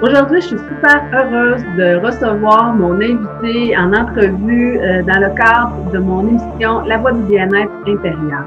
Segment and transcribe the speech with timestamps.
[0.00, 5.90] Aujourd'hui, je suis super heureuse de recevoir mon invité en entrevue euh, dans le cadre
[5.92, 8.44] de mon émission La Voix du bien-être intérieur.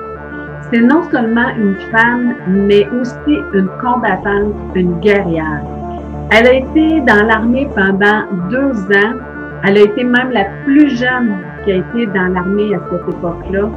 [0.72, 5.62] C'est non seulement une femme, mais aussi une combattante, une guerrière.
[6.32, 9.20] Elle a été dans l'armée pendant deux ans.
[9.66, 13.70] Elle a été même la plus jeune qui a été dans l'armée à cette époque-là.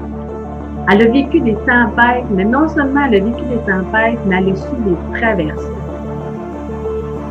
[0.92, 4.52] Elle a vécu des tempêtes, mais non seulement elle a vécu des tempêtes, mais elle
[4.52, 5.83] a su des traversées.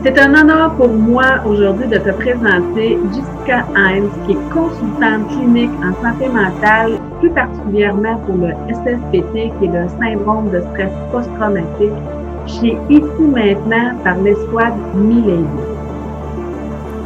[0.03, 5.71] C'est un honneur pour moi aujourd'hui de te présenter Jessica Hines, qui est consultante clinique
[5.79, 11.93] en santé mentale, plus particulièrement pour le SSPT, qui est le syndrome de stress post-traumatique,
[12.47, 15.47] chez Ici Maintenant par l'escouade Milady.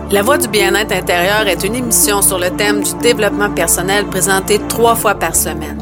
[0.09, 4.59] La Voix du bien-être intérieur est une émission sur le thème du développement personnel présentée
[4.69, 5.77] trois fois par semaine.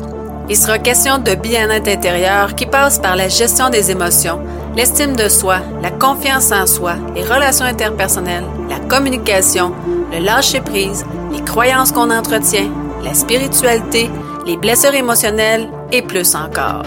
[0.49, 4.41] Il sera question de bien-être intérieur qui passe par la gestion des émotions,
[4.75, 9.73] l'estime de soi, la confiance en soi, les relations interpersonnelles, la communication,
[10.11, 12.69] le lâcher-prise, les croyances qu'on entretient,
[13.03, 14.09] la spiritualité,
[14.45, 16.83] les blessures émotionnelles et plus encore.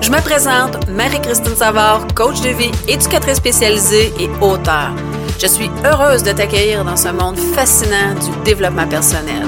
[0.00, 4.90] Je me présente, Marie-Christine Savard, coach de vie, éducatrice spécialisée et auteur.
[5.40, 9.46] Je suis heureuse de t'accueillir dans ce monde fascinant du développement personnel.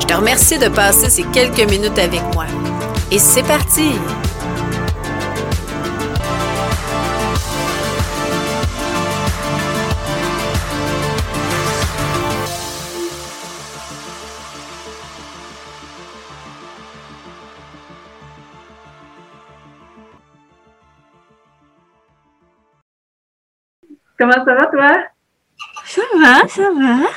[0.00, 2.46] Je te remercie de passer ces quelques minutes avec moi.
[3.10, 3.92] Et c'est parti!
[24.18, 24.96] Comment ça va, toi?
[25.84, 27.08] Ça va, ça va.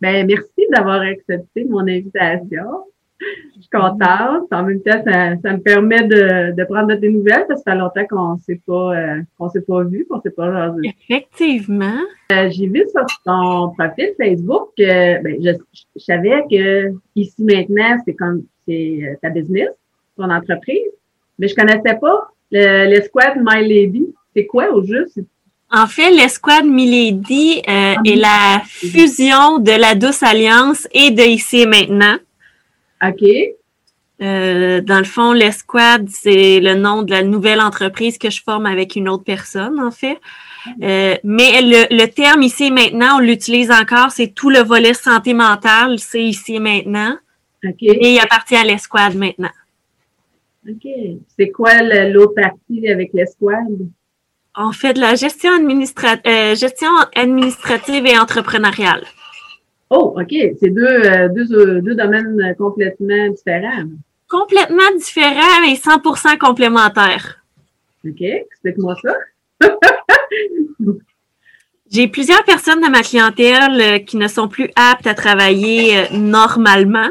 [0.00, 2.84] Ben, merci d'avoir accepté mon invitation.
[3.20, 4.46] Je suis contente.
[4.52, 7.64] En même temps, ça, ça me permet de, de prendre de tes nouvelles parce que
[7.64, 10.52] ça fait longtemps qu'on ne s'est pas, euh, qu'on s'est pas vu, qu'on s'est pas
[10.52, 10.94] jasé.
[11.08, 11.98] Effectivement.
[12.32, 15.50] Euh, J'ai vu sur ton profil Facebook que ben, je,
[15.96, 19.70] je savais que ici maintenant, c'est comme c'est euh, ta business,
[20.16, 20.92] ton entreprise,
[21.40, 24.14] mais je connaissais pas le- l'escouade My Lady.
[24.36, 25.18] C'est quoi au juste?
[25.70, 31.60] En fait, l'escouade Milady euh, est la fusion de la Douce Alliance et de Ici
[31.60, 32.16] et Maintenant.
[33.04, 33.22] OK.
[34.20, 38.66] Euh, dans le fond, l'escouade, c'est le nom de la nouvelle entreprise que je forme
[38.66, 40.18] avec une autre personne, en fait.
[40.82, 44.94] Euh, mais le, le terme ici et maintenant, on l'utilise encore, c'est tout le volet
[44.94, 47.16] santé mentale, c'est ici et maintenant.
[47.64, 47.82] OK.
[47.82, 49.50] Et il appartient à l'escouade maintenant.
[50.68, 50.88] OK.
[51.38, 53.88] C'est quoi l'autre partie avec l'escouade?
[54.60, 59.04] On fait de la gestion, administra- euh, gestion administrative et entrepreneuriale.
[59.88, 60.34] Oh, OK.
[60.60, 63.84] C'est deux, euh, deux, euh, deux domaines complètement différents.
[64.28, 67.38] Complètement différent et 100% complémentaire.
[68.04, 68.20] OK.
[68.20, 69.14] Explique-moi ça.
[71.90, 77.08] J'ai plusieurs personnes de ma clientèle euh, qui ne sont plus aptes à travailler normalement,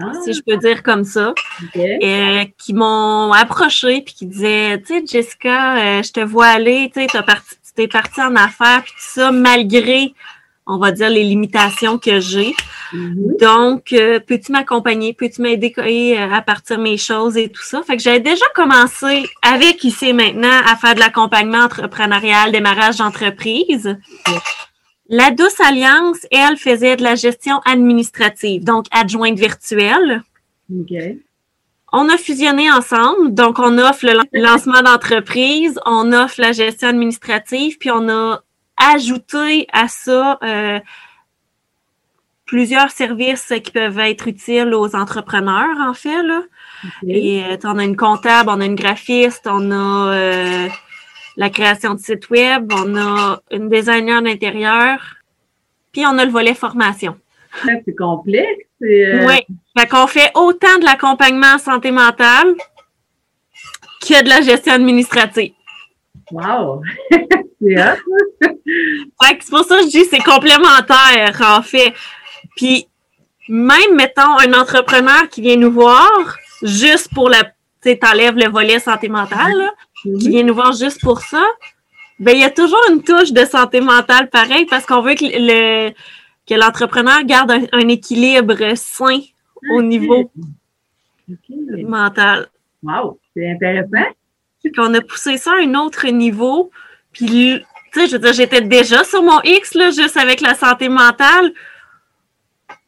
[0.00, 1.34] Ah, si je peux dire comme ça,
[1.76, 6.90] euh, qui m'ont approché puis qui disaient, tu sais, Jessica, euh, je te vois aller,
[6.94, 7.06] tu
[7.74, 10.14] t'es partie en affaires puis tout ça, malgré,
[10.66, 12.54] on va dire, les limitations que j'ai.
[12.92, 13.36] Mhm.
[13.40, 15.12] Donc, euh, peux-tu m'accompagner?
[15.12, 15.72] Peux-tu m'aider
[16.16, 17.82] à partir mes choses et tout ça?
[17.82, 23.96] Fait que j'avais déjà commencé avec ici maintenant à faire de l'accompagnement entrepreneurial, démarrage d'entreprise.
[25.12, 30.22] La Douce Alliance, elle, faisait de la gestion administrative, donc adjointe virtuelle.
[30.72, 30.94] OK.
[31.92, 36.88] On a fusionné ensemble, donc on offre le lan- lancement d'entreprise, on offre la gestion
[36.88, 38.42] administrative, puis on a
[38.76, 40.78] ajouté à ça euh,
[42.46, 46.22] plusieurs services qui peuvent être utiles aux entrepreneurs, en fait.
[46.22, 46.42] Là.
[47.08, 50.68] Et euh, on a une comptable, on a une graphiste, on a euh,
[51.36, 55.16] la création de site web, on a une designer d'intérieur,
[55.92, 57.16] puis on a le volet formation.
[57.64, 58.66] C'est complexe.
[58.80, 59.56] c'est, euh, Oui.
[59.76, 62.54] Fait qu'on fait autant de l'accompagnement en santé mentale
[64.00, 65.52] que de la gestion administrative.
[66.30, 66.82] Wow.
[67.10, 67.96] c'est hot.
[68.40, 71.92] Fait que c'est pour ça que je dis c'est complémentaire, en fait.
[72.56, 72.86] Puis,
[73.48, 77.44] même, mettons, un entrepreneur qui vient nous voir juste pour la.
[77.82, 79.70] Tu sais, t'enlèves le volet santé mentale, là,
[80.02, 80.18] qui Mhm.
[80.18, 81.42] vient nous voir juste pour ça,
[82.18, 85.24] ben il y a toujours une touche de santé mentale pareil parce qu'on veut que
[85.24, 85.90] le
[86.48, 89.20] que l'entrepreneur garde un, un équilibre sain
[89.74, 90.30] au niveau
[91.30, 91.56] OK.
[91.86, 92.48] mental.
[92.82, 93.18] Wow.
[93.36, 94.10] C'est intéressant.
[94.74, 96.70] qu'on a poussé ça à un autre niveau.
[97.12, 97.60] Puis,
[97.92, 100.88] tu sais, je veux dire, j'étais déjà sur mon X, là, juste avec la santé
[100.88, 101.52] mentale.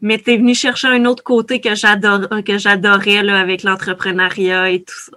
[0.00, 5.12] Mais t'es venu chercher un autre côté que j'adorais, là, avec l'entrepreneuriat et tout ça.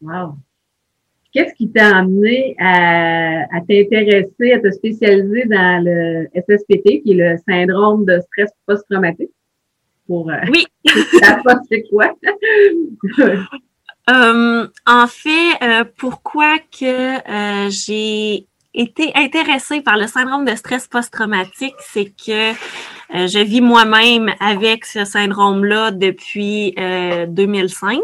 [0.00, 0.36] Wow.
[1.36, 7.36] Qu'est-ce qui t'a amené à, t'intéresser, à te spécialiser dans le SSPT, qui est le
[7.46, 9.30] syndrome de stress post-traumatique?
[10.06, 10.66] Pour, euh, oui.
[11.68, 12.14] c'est quoi?
[14.08, 21.74] Euh, en fait, euh, pourquoi que j'ai été intéressée par le syndrome de stress post-traumatique,
[21.80, 22.52] c'est que
[23.10, 26.74] je vis moi-même avec ce syndrome-là depuis
[27.28, 28.00] 2005.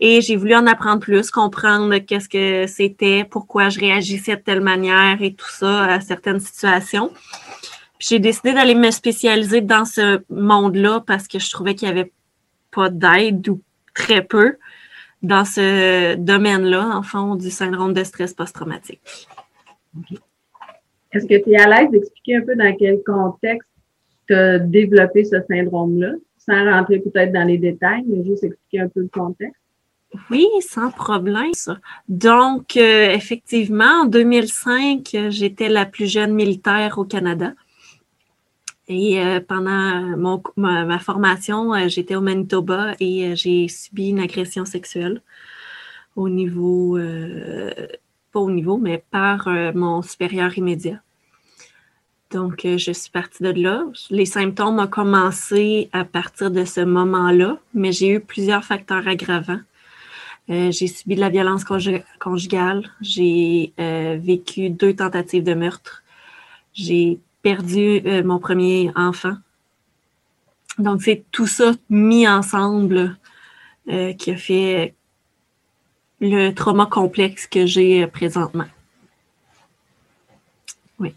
[0.00, 4.60] Et j'ai voulu en apprendre plus, comprendre qu'est-ce que c'était, pourquoi je réagissais de telle
[4.60, 7.10] manière et tout ça à certaines situations.
[7.98, 12.12] J'ai décidé d'aller me spécialiser dans ce monde-là parce que je trouvais qu'il n'y avait
[12.70, 13.60] pas d'aide ou
[13.92, 14.56] très peu
[15.20, 19.00] dans ce domaine-là, en fond, du syndrome de stress post-traumatique.
[21.10, 23.68] Est-ce que tu es à l'aise d'expliquer un peu dans quel contexte
[24.28, 28.88] tu as développé ce syndrome-là, sans rentrer peut-être dans les détails, mais juste expliquer un
[28.88, 29.57] peu le contexte?
[30.30, 31.52] Oui, sans problème.
[32.08, 37.52] Donc, euh, effectivement, en 2005, j'étais la plus jeune militaire au Canada.
[38.88, 45.20] Et euh, pendant ma, formation, euh, j'étais au Manitoba et j'ai subi une agression sexuelle
[46.16, 46.98] au niveau,
[48.32, 51.00] pas au niveau, mais par mon supérieur immédiat.
[52.32, 53.84] Donc, je suis partie de là.
[54.10, 59.60] Les symptômes ont commencé à partir de ce moment-là, mais j'ai eu plusieurs facteurs aggravants.
[60.50, 62.90] Euh, j'ai subi de la violence conjugale.
[63.02, 66.02] J'ai euh, vécu deux tentatives de meurtre.
[66.72, 69.34] J'ai perdu euh, mon premier enfant.
[70.78, 73.16] Donc, c'est tout ça mis ensemble
[74.18, 74.94] qui a fait
[76.20, 78.66] le trauma complexe que j'ai présentement.
[80.98, 81.14] Oui.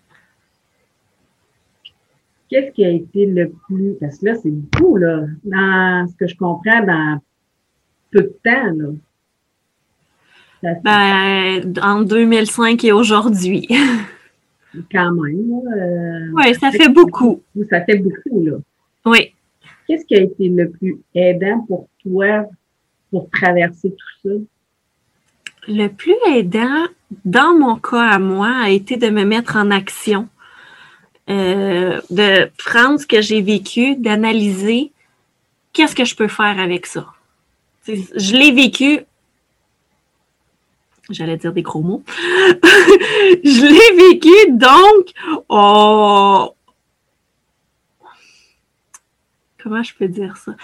[2.47, 3.95] Qu'est-ce qui a été le plus.
[3.99, 5.25] Parce que là, c'est beaucoup, là.
[5.43, 7.21] Dans ce que je comprends, dans
[8.11, 8.87] peu de temps, là.
[10.63, 13.67] Ben, en 2005 et aujourd'hui.
[14.91, 15.61] Quand même.
[15.75, 17.41] Euh, oui, ça fait beaucoup.
[17.69, 18.57] Ça fait beaucoup, là.
[19.05, 19.33] Oui.
[19.87, 22.45] Qu'est-ce qui a été le plus aidant pour toi
[23.09, 24.35] pour traverser tout ça?
[25.67, 26.85] Le plus aidant,
[27.25, 30.29] dans mon cas à moi, a été de me mettre en action,
[31.29, 34.91] euh, de prendre ce que j'ai vécu, d'analyser
[35.73, 37.07] qu'est-ce que je peux faire avec ça.
[37.87, 39.01] Je l'ai vécu,
[41.11, 42.03] J'allais dire des gros mots.
[43.43, 45.11] je l'ai vécu, donc,
[45.49, 46.53] oh,
[49.61, 50.55] comment je peux dire ça?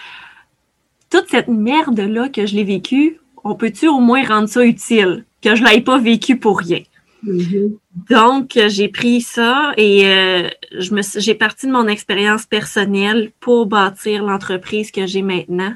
[1.10, 5.26] Toute cette merde-là que je l'ai vécue, on peut-tu au moins rendre ça utile?
[5.42, 6.82] Que je ne l'ai pas vécu pour rien.
[7.26, 7.78] Mm-hmm.
[8.10, 13.66] Donc, j'ai pris ça et euh, je me j'ai parti de mon expérience personnelle pour
[13.66, 15.74] bâtir l'entreprise que j'ai maintenant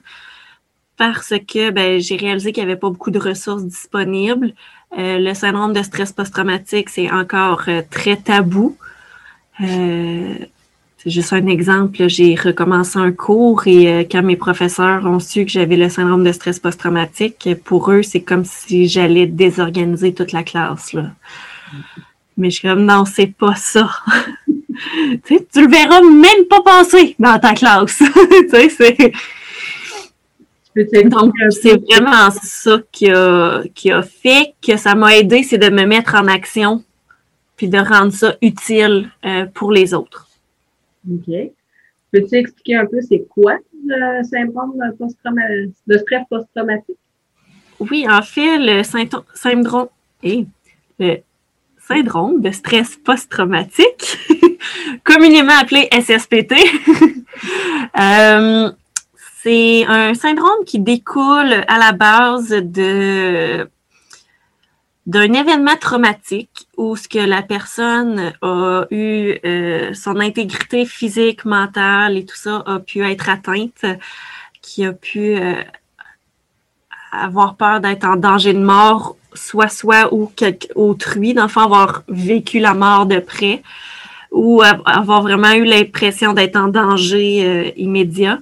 [1.02, 4.54] parce que ben, j'ai réalisé qu'il n'y avait pas beaucoup de ressources disponibles.
[5.00, 8.78] Euh, le syndrome de stress post-traumatique, c'est encore euh, très tabou.
[9.62, 10.36] Euh,
[11.00, 12.08] c'est juste un exemple.
[12.08, 16.32] J'ai recommencé un cours et quand mes professeurs ont su que j'avais le syndrome de
[16.32, 20.94] stress post-traumatique, pour eux, c'est comme si j'allais désorganiser toute la classe.
[20.94, 21.14] Là.
[22.38, 23.90] Mais je suis comme, non, c'est pas ça.
[25.26, 27.98] tu, tu le verras même pas passer dans ta classe.
[28.30, 29.12] tu sais, c'est
[30.76, 35.70] donc, c'est vraiment ça qui a, qui a fait que ça m'a aidé, c'est de
[35.70, 36.84] me mettre en action
[37.58, 40.28] puis de rendre ça utile euh, pour les autres.
[41.08, 41.32] OK.
[42.12, 44.74] Peux-tu expliquer un peu c'est quoi le syndrome
[45.88, 46.98] de stress post-traumatique?
[47.80, 49.88] Oui, en fait, le syndrome,
[50.24, 50.46] et
[51.00, 51.18] le
[51.80, 54.18] syndrome de stress post-traumatique,
[55.04, 56.54] communément appelé SSPT,
[58.00, 58.72] euh,
[59.44, 62.50] c'est un syndrome qui découle à la base
[65.08, 72.18] d'un événement traumatique où ce que la personne a eu euh, son intégrité physique, mentale
[72.18, 73.84] et tout ça a pu être atteinte,
[74.62, 75.56] qui a pu euh,
[77.12, 80.32] avoir peur d'être en danger de mort, soit soi ou
[80.76, 83.64] autrui, d'enfin avoir vécu la mort de près
[84.32, 88.40] ou avoir vraiment eu l'impression d'être en danger euh, immédiat.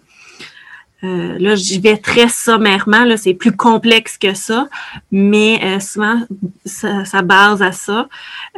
[1.03, 4.67] Euh, là, j'y vais très sommairement, là, c'est plus complexe que ça,
[5.11, 6.21] mais euh, souvent,
[6.65, 8.09] ça, base à ça.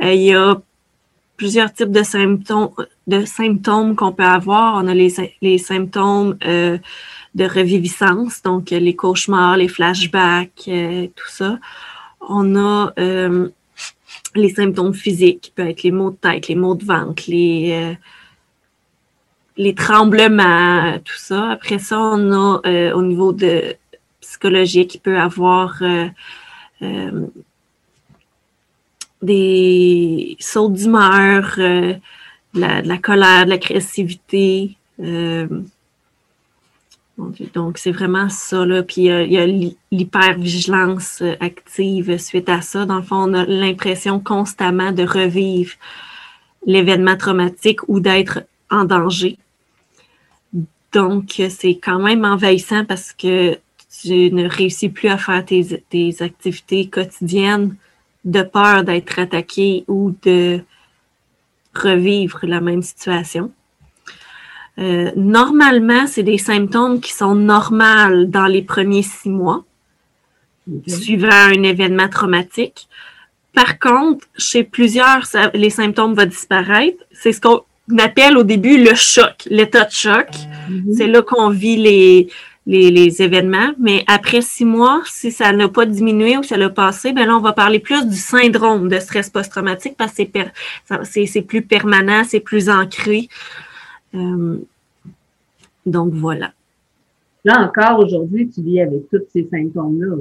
[0.04, 0.60] Euh, il y a
[1.38, 2.72] plusieurs types de symptômes,
[3.06, 4.84] de symptômes qu'on peut avoir.
[4.84, 10.70] On a les, les symptômes de reviviscence, donc les cauchemars, les flashbacks,
[11.16, 11.58] tout ça.
[12.22, 12.94] On a
[14.36, 17.98] les symptômes physiques, qui peuvent être les maux de tête, les maux de ventre, les
[19.58, 21.52] les tremblements, tout ça.
[21.52, 23.76] Après ça, on a euh, au niveau de
[24.22, 26.08] psychologique, il peut avoir euh,
[26.82, 27.28] euh,
[29.22, 31.96] des sauts d'humeur, de,
[32.54, 34.78] la, colère, de l'agressivité.
[37.54, 38.66] donc, c'est vraiment ça.
[38.66, 38.84] Là.
[38.84, 39.46] Puis, il y a
[39.92, 42.86] l'hypervigilance active suite à ça.
[42.86, 45.74] Dans le fond, on a l'impression constamment de revivre
[46.66, 48.42] l'événement traumatique ou d'être
[48.72, 49.38] en danger.
[50.92, 53.58] Donc, c'est quand même envahissant parce que
[54.02, 57.76] tu ne réussis plus à faire tes, activités quotidiennes
[58.26, 60.62] de peur d'être attaqué ou de
[61.74, 63.52] revivre la même situation.
[64.80, 69.64] Euh, normalement, c'est des symptômes qui sont normaux dans les premiers six mois,
[70.88, 72.88] suivant un événement traumatique.
[73.54, 75.24] Par contre, chez plusieurs,
[75.54, 77.04] les symptômes vont disparaître.
[77.12, 77.62] C'est ce qu'on
[77.98, 80.28] appelle au début le choc, l'état de choc.
[80.70, 80.94] Mm-hmm.
[80.94, 82.28] C'est là qu'on vit les,
[82.66, 83.74] les, événements.
[83.80, 87.36] Mais après six mois, si ça n'a pas diminué ou ça l'a passé, ben là,
[87.36, 90.24] on va parler plus du syndrome de stress post-traumatique parce que
[91.26, 93.30] c'est plus permanent, c'est plus ancré.
[94.14, 94.58] Euh,
[95.86, 96.52] donc voilà.
[97.44, 100.16] Là encore, aujourd'hui, tu vis avec tous ces symptômes-là.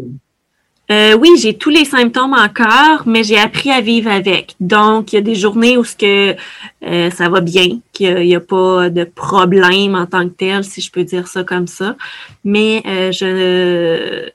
[0.90, 4.56] Euh, oui, j'ai tous les symptômes encore, mais j'ai appris à vivre avec.
[4.58, 6.34] Donc, il y a des journées où ce que
[6.82, 10.80] euh, ça va bien, qu'il n'y a, pas de problème en tant que tel, si
[10.80, 11.96] je peux dire ça comme ça.
[12.42, 14.30] Mais euh, je,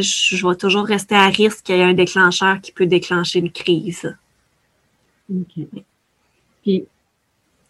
[0.00, 3.52] je vais toujours rester à risque qu'il y ait un déclencheur qui peut déclencher une
[3.52, 4.16] crise.
[5.30, 5.66] OK.
[6.62, 6.84] Puis,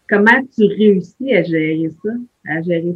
[0.07, 2.11] comment tu réussis à gérer ça,
[2.47, 2.95] à gérer?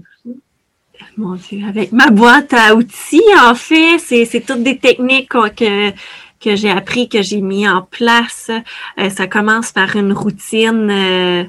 [1.18, 5.92] Mon Dieu, avec ma boîte à outils, en fait, c'est toutes des techniques que,
[6.40, 8.52] que j'ai appris, que j'ai mis en place.
[9.00, 11.44] Euh, ça commence par une routine, euh,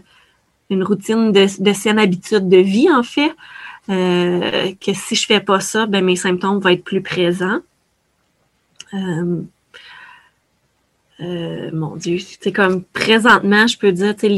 [0.70, 3.32] une routine de, de saine habitude de vie, en fait.
[3.90, 7.60] Euh, que si je fais pas ça, ben mes symptômes vont être plus présents.
[8.92, 9.46] mon
[11.96, 14.28] Dieu, c'est comme présentement, je peux dire, tu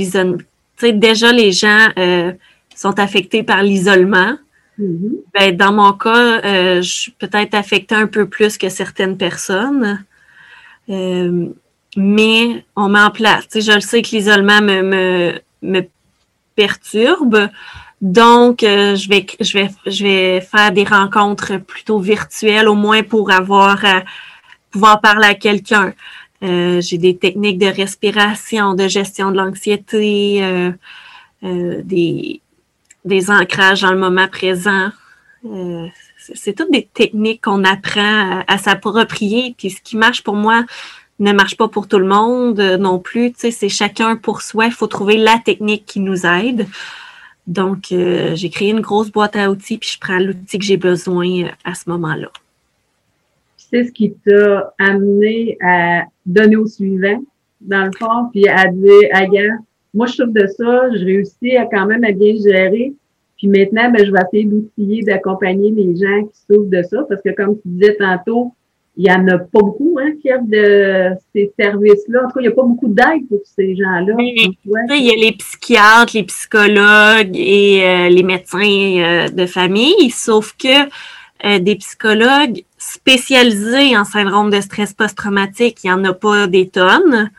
[0.76, 1.88] sais, déjà les gens
[2.74, 4.36] sont affectés par l'isolement.
[4.80, 5.22] Mm-hmm.
[5.34, 10.04] Ben, dans mon cas, euh, je suis peut-être affectée un peu plus que certaines personnes.
[10.88, 11.48] Euh,
[11.96, 13.46] mais on met en place.
[13.54, 15.32] je le sais que l'isolement me,
[15.62, 15.82] me,
[16.56, 17.48] perturbe.
[18.00, 23.02] Donc, euh, je, vais, je, vais, je vais faire des rencontres plutôt virtuelles, au moins
[23.02, 24.02] pour avoir à
[24.70, 25.92] pouvoir parler à quelqu'un.
[26.42, 30.72] J'ai des techniques de respiration, de gestion de l'anxiété,
[31.42, 32.40] des,
[33.04, 34.90] des ancrages dans le moment présent.
[35.44, 35.86] Euh,
[36.34, 39.54] c'est toutes des techniques qu'on apprend à, s'approprier.
[39.56, 40.64] Puis ce qui marche pour moi
[41.18, 43.32] ne marche pas pour tout le monde euh, non plus.
[43.32, 44.66] Tu sais, c'est chacun pour soi.
[44.66, 46.66] Il faut trouver la technique qui nous aide.
[47.46, 50.76] Donc, euh, j'ai créé une grosse boîte à outils, puis je prends l'outil que j'ai
[50.76, 52.30] besoin à ce moment-là.
[53.56, 57.22] C'est ce qui t'a amené à donner au suivant,
[57.60, 59.26] dans le fond, puis à dire, à
[59.94, 62.92] moi, je trouve de ça, je réussis à quand même à bien gérer.
[63.36, 67.22] Puis maintenant, ben, je vais essayer d'outiller, d'accompagner les gens qui souffrent de ça, parce
[67.22, 68.52] que comme tu disais tantôt,
[68.96, 72.24] il y en a pas beaucoup hein, qui offrent de ces services-là.
[72.24, 74.14] En tout cas, il n'y a pas beaucoup d'aide pour ces gens-là.
[74.18, 80.54] il y a les psychiatres, les psychologues et euh, les médecins euh, de famille, sauf
[80.58, 80.88] que
[81.46, 86.68] euh, des psychologues spécialisés en syndrome de stress post-traumatique, il n'y en a pas des
[86.68, 87.30] tonnes.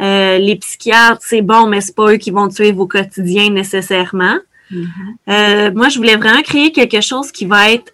[0.00, 4.38] Euh, les psychiatres, c'est bon, mais c'est pas eux qui vont tuer vos quotidiens nécessairement.
[4.70, 4.86] Mm-hmm.
[5.28, 7.92] Euh, moi, je voulais vraiment créer quelque chose qui va être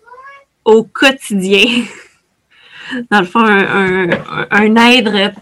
[0.64, 1.85] au quotidien.
[3.11, 4.11] Dans le fond, un,
[4.50, 5.35] un, aide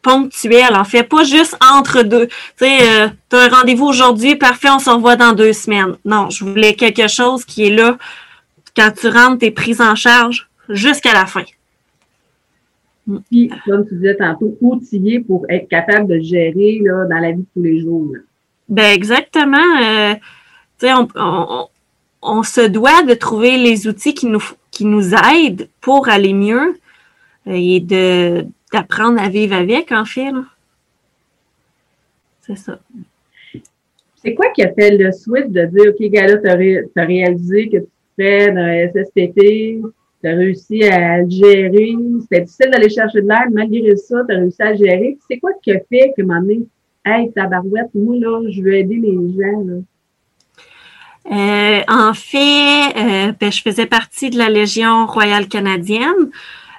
[0.00, 2.26] ponctuel, en fait, pas juste entre deux.
[2.26, 5.96] Tu sais, euh, tu as un rendez-vous aujourd'hui, parfait, on se revoit dans deux semaines.
[6.04, 7.98] Non, je voulais quelque chose qui est là
[8.76, 11.44] quand tu rentres, tu es prise en charge jusqu'à la fin.
[13.30, 17.38] Puis, comme tu disais tantôt, outillé pour être capable de gérer là, dans la vie
[17.38, 18.14] de tous les jours.
[18.68, 19.58] Ben exactement.
[19.82, 20.14] Euh,
[20.78, 21.68] tu sais, on,
[22.22, 26.78] on, se doit de trouver les outils qui nous, qui nous aident pour aller mieux
[27.46, 30.32] et de d'apprendre à vivre avec, en fait.
[32.40, 32.80] C'est ça.
[34.16, 37.76] C'est quoi qui a fait le switch de dire, OK, Gala, tu as, réalisé que
[37.76, 39.80] tu fais un SSTT,
[40.24, 41.94] tu as réussi à gérer.
[42.22, 43.52] C'était difficile d'aller chercher de l'aide.
[43.52, 45.18] Malgré ça, tu as réussi à gérer.
[45.28, 46.62] C'est quoi qui a fait que m'en est,
[47.04, 49.74] hey, tabarouette, moi, là, je veux aider les gens, là?
[51.32, 56.30] Euh, en fait, euh, ben, je faisais partie de la Légion royale canadienne.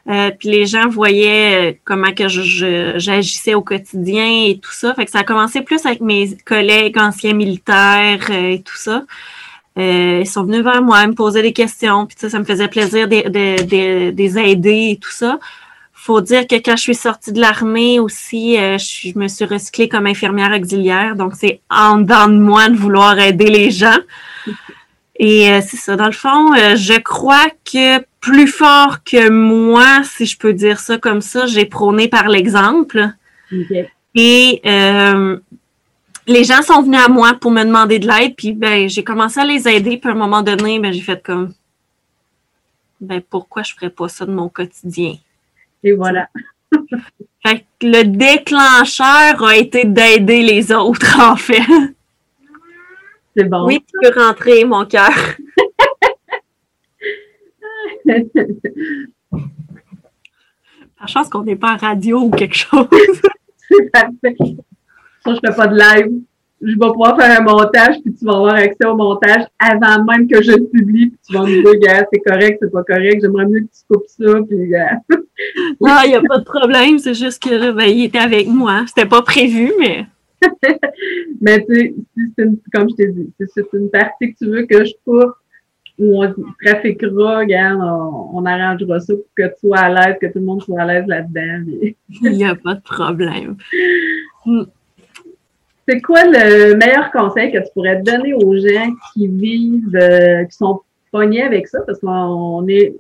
[0.08, 4.94] Euh, puis les gens voyaient comment que j'agissais au quotidien et tout ça.
[4.94, 9.04] Fait que ça a commencé plus avec mes collègues anciens militaires et tout ça.
[9.78, 12.70] Euh, ils sont venus vers moi, me poser des questions, puis ça, ça me faisait
[12.70, 15.38] plaisir de, de, de, les aider et tout ça.
[15.94, 19.90] faut dire que quand je suis sortie de l'armée aussi, euh, je, me suis recyclée
[19.90, 21.18] comme infirmière auxiliaire.
[21.18, 23.98] Donc, c'est en dedans de moi de vouloir aider les gens.
[25.18, 25.98] Et euh, c'est ça.
[25.98, 30.80] Dans le fond, euh, je crois que plus fort que moi, si je peux dire
[30.80, 33.10] ça comme ça, j'ai prôné par l'exemple.
[34.16, 34.62] Et
[36.28, 39.40] les gens sont venus à moi pour me demander de l'aide, puis ben j'ai commencé
[39.40, 39.98] à les aider.
[39.98, 41.54] Puis à un moment donné, ben j'ai fait comme
[43.00, 45.16] ben pourquoi je ferais pas ça de mon quotidien?
[45.84, 46.30] Et voilà.
[47.46, 51.62] fait le déclencheur a été d'aider les autres, en fait.
[53.38, 53.66] C'est bon.
[53.66, 55.12] Oui, tu peux rentrer, mon cœur.
[60.98, 62.88] Par chance qu'on n'est pas en radio ou quelque chose.
[63.70, 64.36] C'est parfait.
[65.26, 66.22] Ça, je fais pas de live
[66.62, 70.28] je vais pouvoir faire un montage, puis tu vas avoir accès au montage avant même
[70.28, 73.20] que je le publie, puis tu vas me dire, gars, c'est correct, c'est pas correct,
[73.22, 74.58] j'aimerais mieux que tu coupes ça, puis
[75.82, 78.48] Non, il n'y a pas de problème, c'est juste que là, ben, il était avec
[78.48, 78.86] moi.
[78.88, 80.06] C'était pas prévu, mais.
[81.42, 81.94] mais tu
[82.38, 85.34] sais, comme je t'ai dit, c'est une partie que tu veux que je coupe,
[85.98, 90.40] ou on trafiquera, regarde, on, arrangera ça pour que tu sois à l'aise, que tout
[90.40, 91.66] le monde soit à l'aise là-dedans.
[92.10, 93.58] Il n'y a pas de problème.
[95.88, 100.56] C'est quoi le meilleur conseil que tu pourrais donner aux gens qui vivent, euh, qui
[100.56, 101.82] sont pognés avec ça?
[101.86, 102.96] Parce qu'on est,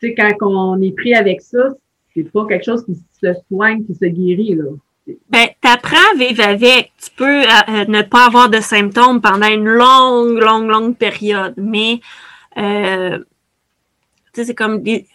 [0.00, 1.68] tu sais, quand on est pris avec ça,
[2.14, 4.64] c'est pas quelque chose qui se soigne, qui se guérit, là.
[5.28, 6.92] Ben, t'apprends à vivre avec.
[7.02, 11.54] Tu peux euh, euh, ne pas avoir de symptômes pendant une longue, longue, longue période.
[11.58, 12.00] Mais,
[12.56, 15.06] euh, tu sais, c'est comme des,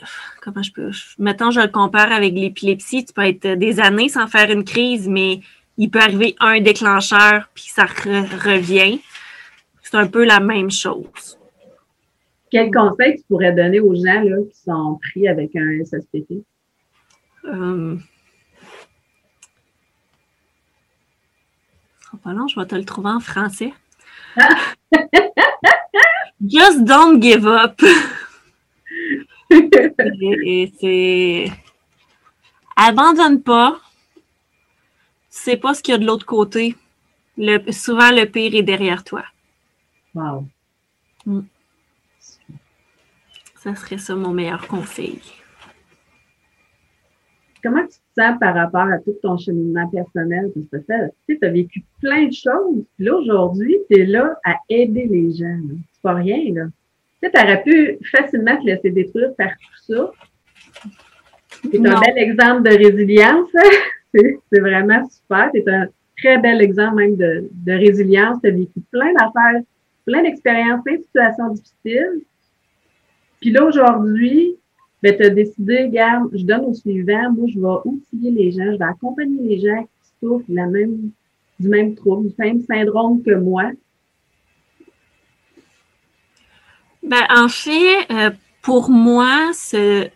[0.42, 3.06] comment je peux, mettons, je le compare avec l'épilepsie.
[3.06, 5.40] Tu peux être des années sans faire une crise, mais
[5.80, 9.00] il peut arriver un déclencheur, puis ça revient.
[9.82, 11.40] C'est un peu la même chose.
[12.52, 16.44] Quel conseil tu pourrais donner aux gens là, qui sont pris avec un SSPT?
[17.46, 17.98] Euh...
[22.04, 23.72] sera pas long, je vais te le trouver en français.
[26.46, 27.80] Just don't give up.
[30.82, 31.46] c'est.
[32.76, 33.80] Abandonne pas
[35.39, 36.75] sais pas ce qu'il y a de l'autre côté.
[37.38, 39.23] Le, souvent, le pire est derrière toi.
[40.13, 40.45] Wow.
[41.25, 41.41] Mm.
[43.56, 45.19] Ça serait ça mon meilleur conseil.
[47.62, 50.52] Comment tu te sens par rapport à tout ton cheminement personnel?
[50.71, 52.86] Parce que tu as vécu plein de choses.
[52.95, 55.60] Puis là, aujourd'hui, tu es là à aider les gens.
[55.93, 56.67] C'est pas rien, là.
[57.21, 60.12] Tu aurais pu facilement te laisser détruire par tout ça.
[61.69, 63.49] C'est un bel exemple de résilience.
[64.13, 65.50] C'est vraiment super.
[65.54, 68.39] C'est un très bel exemple même de, résilience.
[68.41, 69.62] Tu as vécu plein d'affaires,
[70.06, 72.22] plein d'expériences, plein de situations difficiles.
[73.39, 74.56] Puis là, aujourd'hui,
[75.02, 78.74] ben, tu as décidé, regarde, je donne au suivant, moi, je vais outiller les gens,
[78.74, 81.12] je vais accompagner les gens qui souffrent même,
[81.60, 83.72] du même trouble, du même syndrome que moi.
[87.02, 90.10] Ben, en fait, euh, pour moi, ce,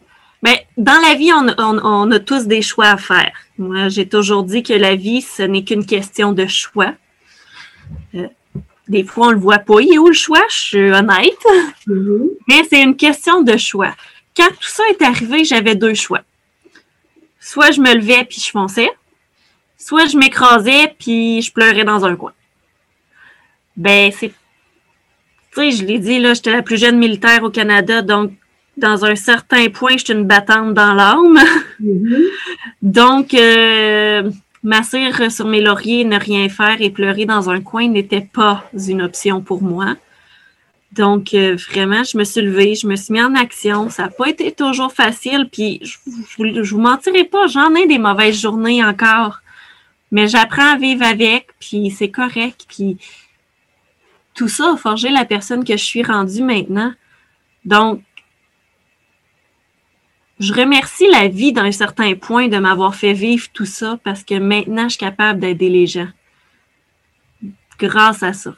[0.43, 3.32] ben, dans la vie, on, a tous des choix à faire.
[3.58, 6.93] Moi, j'ai toujours dit que la vie, ce n'est qu'une question de choix.
[8.13, 8.27] Euh,
[8.89, 9.79] des fois, on le voit pas.
[9.79, 10.43] Il est où le choix?
[10.49, 11.39] Je suis honnête.
[11.88, 12.29] Mm-hmm.
[12.49, 13.95] Mais c'est une question de choix.
[14.36, 16.23] Quand tout ça est arrivé, j'avais deux choix.
[17.39, 18.91] Soit je me levais puis je fonçais,
[19.77, 22.34] soit je m'écrasais puis je pleurais dans un coin.
[23.77, 24.34] Ben, c'est.
[25.53, 28.34] Tu sais, je l'ai dit, là, j'étais la plus jeune militaire au Canada, donc
[28.77, 31.39] dans un certain point, je suis une battante dans l'âme.
[31.81, 32.23] Mm-hmm.
[32.81, 34.31] Donc, euh,
[34.63, 39.01] m'asseoir sur mes lauriers, ne rien faire et pleurer dans un coin n'était pas une
[39.01, 39.95] option pour moi.
[40.93, 43.89] Donc, euh, vraiment, je me suis levée, je me suis mis en action.
[43.89, 45.97] Ça n'a pas été toujours facile, puis je,
[46.38, 49.39] je, vous mentirai pas, j'en ai des mauvaises journées encore.
[50.12, 52.65] Mais j'apprends à vivre avec, puis c'est correct.
[52.69, 52.97] Puis
[54.36, 56.93] tout ça a forgé la personne que je suis rendue maintenant.
[57.65, 58.01] Donc,
[60.43, 64.38] je remercie la vie d'un certain point de m'avoir fait vivre tout ça parce que
[64.38, 66.10] maintenant, je suis capable d'aider les gens.
[67.79, 68.53] Grâce à ça.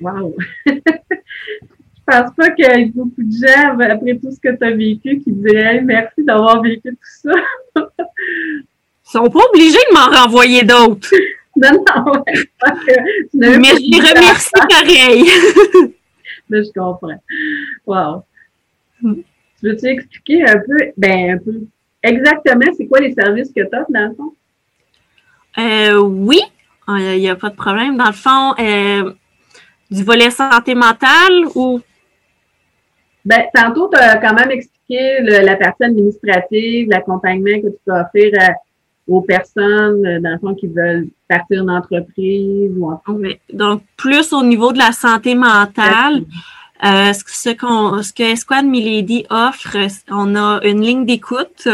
[0.00, 0.34] Wow!
[0.66, 0.72] je
[2.06, 5.20] pense pas qu'il y ait beaucoup de gens, après tout ce que tu as vécu,
[5.20, 7.32] qui diraient merci d'avoir vécu tout ça.
[7.76, 8.64] Ils
[9.04, 11.10] sont pas obligés de m'en renvoyer d'autres.
[11.54, 12.24] Non, non,
[13.34, 15.24] Mais je les remercie pareil.
[16.48, 17.22] Mais je comprends.
[17.86, 18.24] Wow.
[19.62, 21.60] Veux-tu expliquer un peu, ben, un peu
[22.02, 24.34] exactement c'est quoi les services que tu as dans le fond?
[25.58, 26.40] Euh, oui,
[26.88, 27.96] il n'y a, pas de problème.
[27.96, 29.12] Dans le fond, euh,
[29.90, 31.80] du volet santé mentale ou?
[33.24, 38.32] Ben, tantôt, tu as quand même expliqué la partie administrative, l'accompagnement que tu peux offrir
[39.06, 43.00] aux personnes, dans le fond, qui veulent partir d'entreprise ou en...
[43.08, 43.38] oui.
[43.52, 46.24] Donc, plus au niveau de la santé mentale.
[46.84, 47.50] Euh, ce,
[48.12, 49.76] que Esquad Milady offre,
[50.08, 51.68] on a une ligne d'écoute.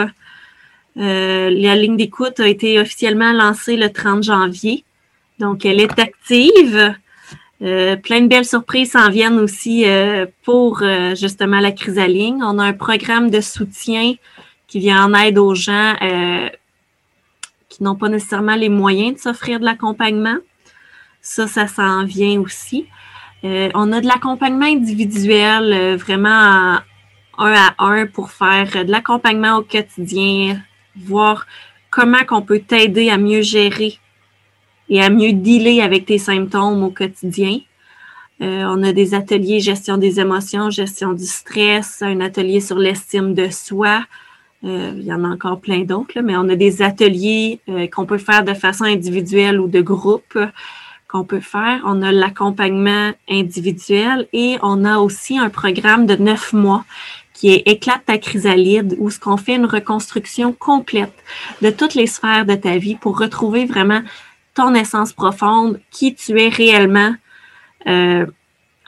[0.98, 4.84] Euh, la ligne d'écoute a été officiellement lancée le 30 janvier.
[5.38, 6.94] Donc, elle est active.
[7.62, 9.86] Euh, plein de belles surprises s'en viennent aussi
[10.44, 10.82] pour
[11.14, 12.42] justement la chrysaline.
[12.42, 14.14] On a un programme de soutien
[14.66, 15.94] qui vient en aide aux gens
[17.68, 20.36] qui n'ont pas nécessairement les moyens de s'offrir de l'accompagnement.
[21.22, 22.86] Ça, ça s'en vient aussi.
[23.42, 26.78] On a de l'accompagnement individuel, vraiment
[27.38, 30.60] un à un pour faire de l'accompagnement au quotidien,
[30.96, 31.46] voir
[31.90, 33.98] comment qu'on peut t'aider à mieux gérer
[34.88, 37.60] et à mieux dealer avec tes symptômes au quotidien.
[38.40, 43.34] Euh, on a des ateliers gestion des émotions, gestion du stress, un atelier sur l'estime
[43.34, 44.04] de soi.
[44.64, 48.06] Euh, il y en a encore plein d'autres, mais on a des ateliers euh, qu'on
[48.06, 50.38] peut faire de façon individuelle ou de groupe
[51.08, 51.80] qu'on peut faire.
[51.84, 56.84] On a l'accompagnement individuel et on a aussi un programme de neuf mois
[57.32, 61.14] qui est Éclate ta chrysalide, où ce qu'on fait une reconstruction complète
[61.62, 64.02] de toutes les sphères de ta vie pour retrouver vraiment
[64.54, 67.14] ton essence profonde, qui tu es réellement,
[67.86, 68.26] euh,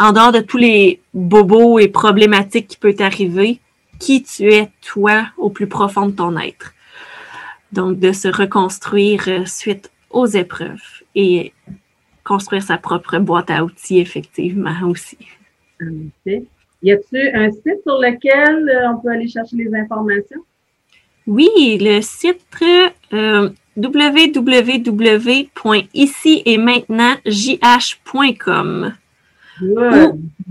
[0.00, 3.60] en dehors de tous les bobos et problématiques qui peuvent t'arriver,
[4.00, 6.72] qui tu es toi au plus profond de ton être.
[7.70, 10.82] Donc, de se reconstruire euh, suite aux épreuves
[11.14, 11.52] et
[12.24, 15.18] construire sa propre boîte à outils, effectivement, aussi.
[16.82, 20.40] Y a-t-il un site sur lequel euh, on peut aller chercher les informations?
[21.26, 22.46] Oui, le site
[23.12, 24.02] euh, www.ici
[26.44, 28.94] et maintenant jh.com
[29.62, 29.78] ou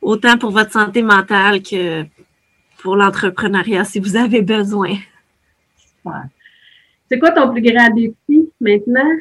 [0.00, 2.04] autant pour votre santé mentale que
[2.80, 4.94] pour l'entrepreneuriat si vous avez besoin.
[7.10, 9.16] C'est quoi ton plus grand défi maintenant?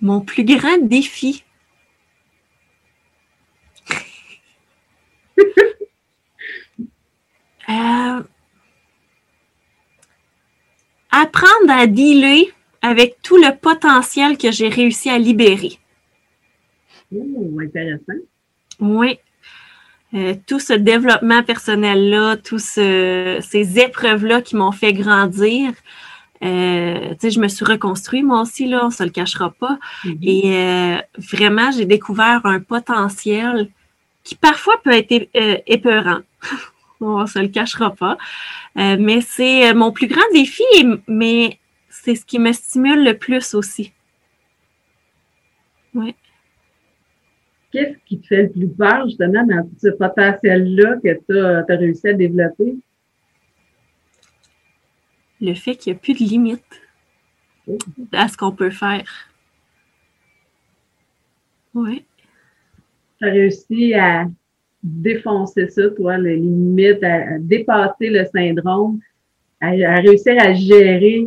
[0.00, 1.43] Mon plus grand défi?
[7.74, 8.22] Euh,
[11.10, 15.78] apprendre à dealer avec tout le potentiel que j'ai réussi à libérer.
[17.14, 18.20] Oh, intéressant.
[18.80, 19.18] Oui.
[20.14, 25.72] Euh, tout ce développement personnel-là, toutes ces épreuves-là qui m'ont fait grandir.
[26.42, 29.78] Euh, je me suis reconstruit moi aussi, là, on ne se le cachera pas.
[30.04, 30.18] Mm-hmm.
[30.22, 30.98] Et euh,
[31.32, 33.70] vraiment, j'ai découvert un potentiel
[34.22, 35.28] qui parfois peut être
[35.66, 36.20] épeurant.
[37.04, 38.16] on ne se le cachera pas.
[38.78, 40.64] Euh, mais c'est euh, mon plus grand défi,
[41.06, 43.92] mais c'est ce qui me stimule le plus aussi.
[45.94, 46.14] Oui.
[47.70, 52.08] Qu'est-ce qui te fait le plus peur, justement, dans ce potentiel-là que tu as, réussi
[52.08, 52.76] à développer?
[55.40, 56.82] Le fait qu'il n'y a plus de limite
[57.66, 57.78] oh.
[58.12, 59.28] à ce qu'on peut faire.
[61.74, 62.04] Oui.
[63.18, 64.26] Tu as réussi à
[64.84, 69.00] défoncer ça, toi, les limites, à, dépasser le syndrome,
[69.60, 71.26] à, réussir à gérer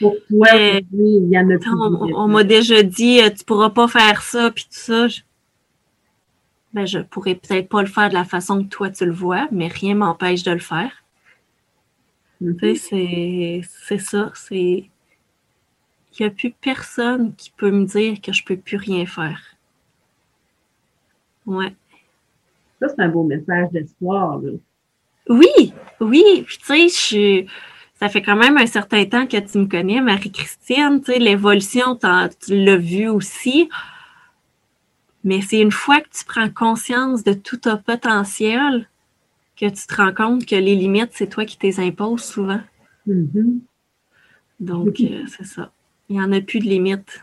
[0.00, 1.70] pour toi, il y en a plus.
[2.14, 5.06] On, m'a déjà dit, euh, tu pourras pas faire ça, puis tout ça.
[5.06, 5.20] Je,
[6.72, 9.46] ben, je pourrais peut-être pas le faire de la façon que toi tu le vois,
[9.52, 11.04] mais rien m'empêche de le faire.
[12.42, 13.64] Mm-hmm.
[13.86, 14.90] c'est ça, c'est.
[16.18, 19.40] Il n'y a plus personne qui peut me dire que je peux plus rien faire.
[21.46, 21.72] Ouais.
[22.80, 24.40] Ça, c'est un beau message d'espoir.
[25.28, 26.44] Oui, oui.
[26.46, 27.46] Puis, tu sais,
[27.94, 31.00] ça fait quand même un certain temps que tu me connais, Marie-Christine.
[31.04, 33.68] Tu sais, l'évolution, tu l'as vu aussi.
[35.24, 38.88] Mais c'est une fois que tu prends conscience de tout ton potentiel
[39.58, 42.60] que tu te rends compte que les limites, c'est toi qui les imposes souvent.
[43.08, 43.58] Mm-hmm.
[44.60, 45.72] Donc, euh, c'est ça.
[46.08, 47.20] Il n'y en a plus de limites.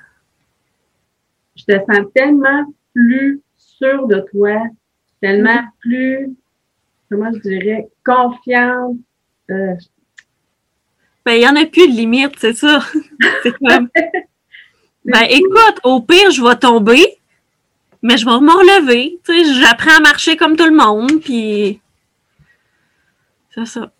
[1.55, 4.61] Je te sens tellement plus sûre de toi,
[5.25, 6.35] tellement plus,
[7.09, 8.97] comment je dirais, confiante.
[9.49, 9.73] Euh,
[11.25, 12.79] ben, il n'y en a plus de limite, c'est ça.
[13.43, 13.89] c'est comme,
[15.03, 17.03] ben, écoute, au pire, je vais tomber,
[18.03, 19.19] mais je vais me relever.
[19.25, 21.81] Tu sais, j'apprends à marcher comme tout le monde, puis
[23.55, 23.91] c'est ça.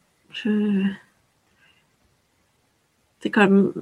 [3.20, 3.74] C'est comme,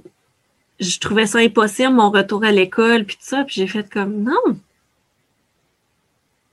[0.79, 3.43] je trouvais ça impossible, mon retour à l'école, puis tout ça.
[3.43, 4.58] Puis j'ai fait comme, non.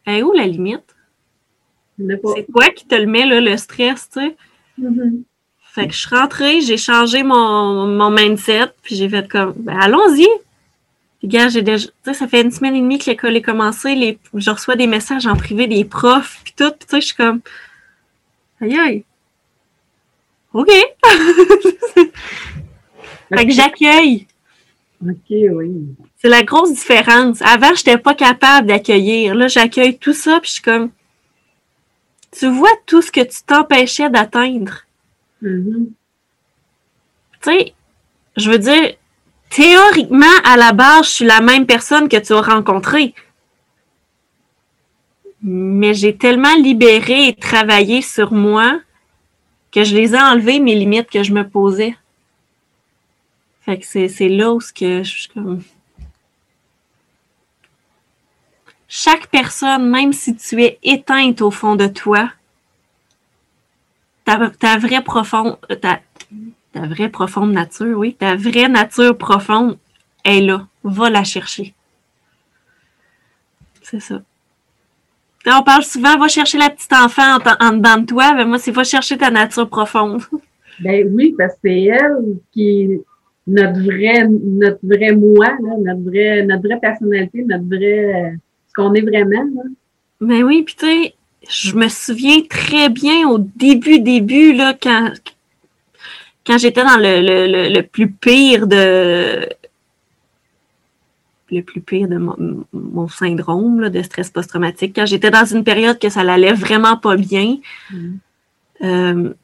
[0.06, 0.94] Et où la limite?
[1.98, 4.36] C'est quoi qui te le met, là, le stress, tu sais?
[4.80, 5.22] Mm-hmm.
[5.72, 9.78] Fait que je suis rentrée, j'ai changé mon, mon mindset, puis j'ai fait comme, ben,
[9.78, 10.26] allons-y.
[11.20, 13.42] Puis, gars, j'ai déjà, tu sais, ça fait une semaine et demie que l'école est
[13.42, 17.00] commencée, les, je reçois des messages en privé des profs, puis tout, puis tu sais,
[17.00, 17.40] je suis comme,
[18.60, 19.04] aïe aïe.
[20.52, 20.68] OK.
[23.28, 24.26] fait que j'accueille.
[25.02, 25.94] OK, oui.
[26.20, 27.40] C'est la grosse différence.
[27.40, 29.34] Avant, je n'étais pas capable d'accueillir.
[29.34, 30.90] Là, j'accueille tout ça, puis je suis comme,
[32.30, 34.82] tu vois tout ce que tu t'empêchais d'atteindre.
[35.42, 35.86] Mm-hmm.
[37.42, 37.74] Tu sais,
[38.36, 38.94] je veux dire,
[39.48, 43.14] théoriquement, à la base, je suis la même personne que tu as rencontrée.
[45.42, 48.78] Mais j'ai tellement libéré et travaillé sur moi
[49.72, 51.96] que je les ai enlevées, mes limites que je me posais.
[53.62, 55.62] Fait que c'est là où que je suis comme.
[58.92, 62.28] Chaque personne, même si tu es éteinte au fond de toi,
[64.24, 66.00] ta, vraie profonde, ta,
[66.72, 69.78] ta vraie profonde nature, oui, ta vraie nature profonde
[70.24, 70.66] est là.
[70.82, 71.72] Va la chercher.
[73.80, 74.20] C'est ça.
[75.46, 78.72] On parle souvent, va chercher la petite enfant en, dedans de toi, mais moi, c'est
[78.72, 80.20] va chercher ta nature profonde.
[80.80, 83.00] Ben oui, parce que c'est elle qui
[83.46, 88.38] notre vrai, notre vrai moi, notre vrai, notre vraie personnalité, notre vrai
[88.70, 89.44] ce qu'on est vraiment.
[89.54, 89.62] Là.
[90.20, 91.14] Ben oui, puis tu sais,
[91.48, 95.12] je me souviens très bien au début, début, là, quand,
[96.46, 99.48] quand j'étais dans le, le, le, plus pire de
[101.50, 106.08] le plus pire de mon, syndrome de stress post-traumatique, quand j'étais dans une période que
[106.08, 107.58] ça n'allait vraiment pas bien,
[107.90, 108.14] mm.
[108.82, 109.34] euh,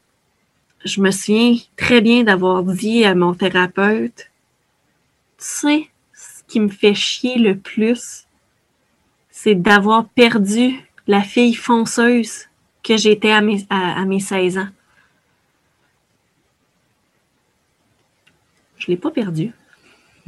[0.85, 4.31] je me souviens très bien d'avoir dit à mon thérapeute,
[5.39, 8.26] tu sais, ce qui me fait chier le plus,
[9.47, 10.75] c'est d'avoir perdu
[11.07, 12.47] la fille fonceuse
[12.83, 14.67] que j'étais à mes, à, mes 16 ans.
[18.77, 19.53] Je ne l'ai pas perdue.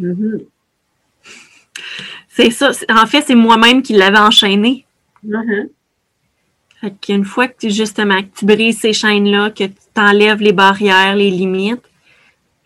[0.00, 0.44] Mm-hmm.
[2.28, 2.70] C'est ça.
[2.88, 4.86] En fait, c'est moi-même qui l'avais enchaîné.
[6.80, 10.52] Fait qu'une fois que tu, justement, que tu brises ces chaînes-là, que tu t'enlèves les
[10.52, 11.90] barrières, les limites,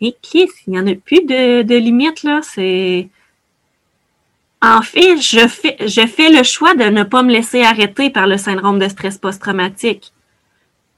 [0.03, 3.09] et qui, il n'y en a plus de, de limites, là, c'est,
[4.63, 8.79] en fait, je fais, le choix de ne pas me laisser arrêter par le syndrome
[8.79, 10.13] de stress post-traumatique.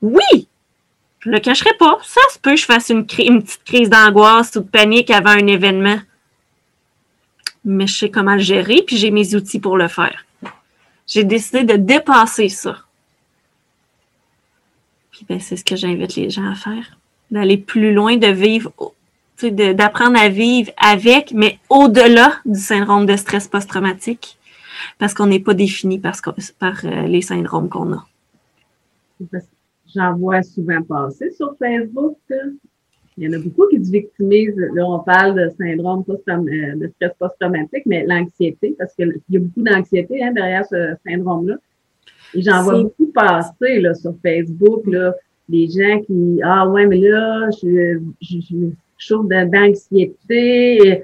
[0.03, 0.49] Oui,
[1.21, 1.99] je le cacherai pas.
[2.03, 5.47] Ça se peut que je fasse une, petite crise d'angoisse ou de panique avant un
[5.47, 5.99] événement.
[7.65, 10.27] Mais je sais comment le gérer, puis j'ai mes outils pour le faire.
[11.07, 12.77] J'ai décidé de dépasser ça.
[15.11, 16.99] Puis ben, c'est ce que j'invite les gens à faire.
[17.31, 18.73] D'aller plus loin, de vivre
[19.43, 24.39] d'apprendre à vivre avec, mais au-delà du syndrome de stress post-traumatique,
[24.99, 26.15] parce qu'on n'est pas défini par,
[26.59, 28.07] par euh, les syndromes qu'on a.
[29.95, 32.19] J'en vois souvent passer sur Facebook.
[33.17, 34.57] Il y en a beaucoup qui se victimisent.
[34.75, 39.41] Là, on parle de syndrome euh, de stress post-traumatique, mais l'anxiété, parce qu'il y a
[39.41, 41.57] beaucoup d'anxiété hein, derrière ce syndrome-là.
[42.35, 45.15] Et j'en vois beaucoup passer là, sur Facebook, là,
[45.49, 51.03] les gens qui Ah ouais, mais là, je, je, chose d'anxiété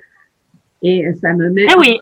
[0.83, 1.67] et, ça me met.
[1.69, 2.01] Ah oui.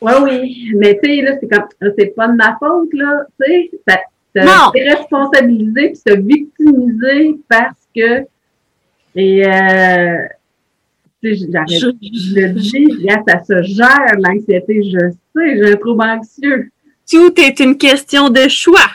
[0.00, 0.72] Oui, oui.
[0.76, 1.64] Mais tu sais, là, c'est comme,
[1.96, 3.26] c'est pas de ma faute, là.
[3.40, 4.00] Tu sais,
[4.34, 8.26] te responsabiliser puis se victimiser parce que,
[9.14, 10.16] et, euh,
[11.22, 15.76] tu sais, j'arrête, je, je, le dis, ça se gère, l'anxiété, je sais, j'ai un
[15.76, 16.70] trouble anxieux.
[17.08, 18.90] Tout est une question de choix.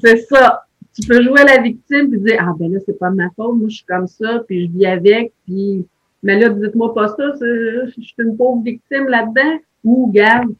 [0.00, 0.65] C'est ça
[0.96, 3.56] tu peux jouer à la victime puis dire ah ben là c'est pas ma faute
[3.56, 5.86] moi je suis comme ça puis je vis avec puis
[6.22, 9.58] mais là dites-moi pas ça je suis une pauvre victime là-dedans.
[9.84, 10.52] Ou garde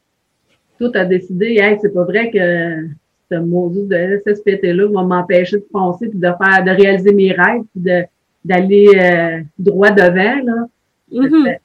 [0.78, 2.86] tout a décidé hey c'est pas vrai que
[3.30, 7.32] ce maudit de SSPT là va m'empêcher de foncer puis de faire de réaliser mes
[7.32, 8.04] rêves puis de
[8.44, 10.66] d'aller euh, droit devant là.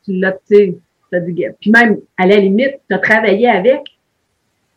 [0.06, 0.76] Tu l'as tu sais
[1.60, 3.82] puis même à la limite tu as travaillé avec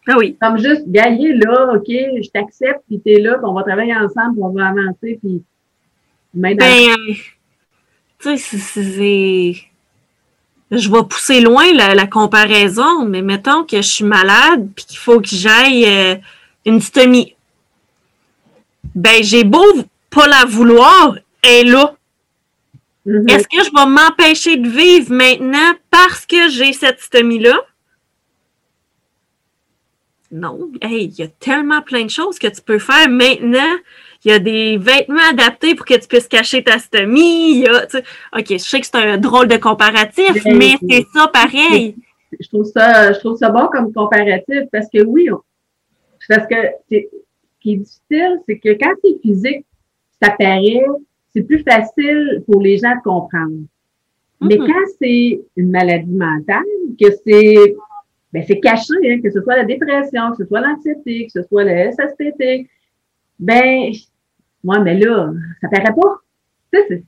[0.06, 0.36] ah oui.
[0.40, 4.34] Comme juste, gagner là, OK, je t'accepte, puis t'es là, puis on va travailler ensemble,
[4.34, 5.42] puis on va avancer, puis
[6.34, 6.56] ben,
[8.18, 9.54] tu sais, c'est...
[10.70, 15.20] Je vais pousser loin la, comparaison, mais mettons que je suis malade, puis qu'il faut
[15.20, 16.16] que j'aille euh,
[16.64, 17.36] une stomie.
[18.94, 19.64] Ben, j'ai beau
[20.10, 21.94] pas la vouloir, elle est là.
[23.06, 23.30] Mm-hmm.
[23.30, 27.60] Est-ce que je vais m'empêcher de vivre maintenant parce que j'ai cette stomie-là?
[30.36, 33.76] Non, hey, il y a tellement plein de choses que tu peux faire maintenant.
[34.24, 37.52] Il y a des vêtements adaptés pour que tu puisses cacher ta stomie.
[37.52, 37.86] Il y a,
[38.36, 41.94] OK, je sais que c'est un drôle de comparatif, mais, c'est ça pareil.
[42.40, 45.28] Je trouve ça, je trouve ça bon comme comparatif parce que oui,
[46.28, 46.56] parce que
[46.90, 46.96] ce
[47.60, 49.64] qui est difficile, c'est que quand c'est physique,
[50.20, 50.84] ça paraît,
[51.32, 53.60] c'est plus facile pour les gens de comprendre.
[54.40, 56.64] Mais quand c'est une maladie mentale,
[57.00, 57.76] que c'est
[58.34, 61.46] ben c'est caché, hein, que ce soit la dépression, que ce soit l'anxiété, que ce
[61.46, 62.68] soit le SSPT,
[63.38, 63.92] ben
[64.64, 66.16] moi, mais là, ça paraît pas.
[66.72, 67.04] Tu sais,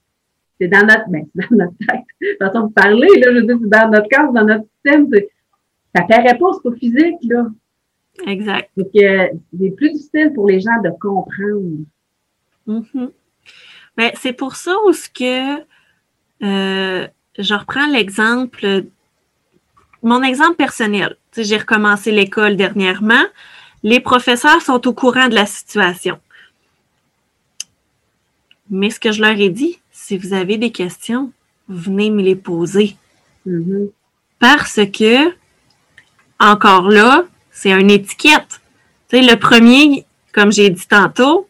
[0.60, 2.38] c'est dans notre, ben, dans notre tête.
[2.38, 5.08] façon de parler, là, je veux dire, c'est dans notre corps, dans notre système.
[5.94, 7.46] Ça paraît pas, c'est pas physique, là.
[8.24, 8.70] Exact.
[8.76, 11.84] Donc, euh, c'est plus difficile pour les gens de comprendre.
[12.66, 13.06] Mm
[13.96, 15.60] ben, c'est pour ça où ce que
[16.42, 17.08] euh,
[17.38, 18.84] je reprends l'exemple,
[20.02, 21.16] mon exemple personnel.
[21.36, 23.24] J'ai recommencé l'école dernièrement.
[23.82, 26.18] Les professeurs sont au courant de la situation.
[28.70, 31.32] Mais ce que je leur ai dit, si vous avez des questions,
[31.68, 32.96] venez me les poser.
[33.46, 33.90] Mm-hmm.
[34.38, 35.32] Parce que,
[36.40, 38.60] encore là, c'est une étiquette.
[39.12, 41.48] Le premier, comme j'ai dit tantôt,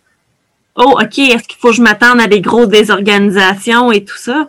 [0.76, 4.48] oh, OK, est-ce qu'il faut que je m'attende à des grosses désorganisations et tout ça?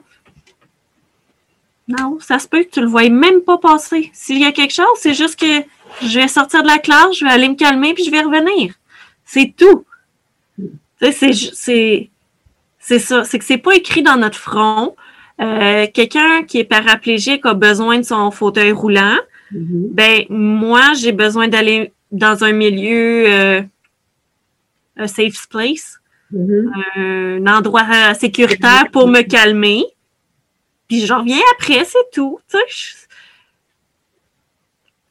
[1.88, 4.10] Non, ça se peut que tu le voyes même pas passer.
[4.13, 5.63] S'il y a quelque chose, c'est juste que
[6.06, 8.73] je vais sortir de la classe, je vais aller me calmer, puis je vais revenir.
[9.23, 9.86] C'est tout.
[11.00, 12.10] C'est,
[12.80, 13.23] c'est ça.
[13.23, 14.95] C'est que c'est pas écrit dans notre front.
[15.39, 19.17] Euh, quelqu'un qui est paraplégique a besoin de son fauteuil roulant.
[19.54, 19.91] Mm-hmm.
[19.91, 23.62] Ben, moi, j'ai besoin d'aller dans un milieu, euh,
[24.97, 26.00] un safe place,
[26.34, 27.43] mm-hmm.
[27.45, 29.86] un endroit sécuritaire pour me calmer.
[30.88, 32.39] Puis je reviens après, c'est tout.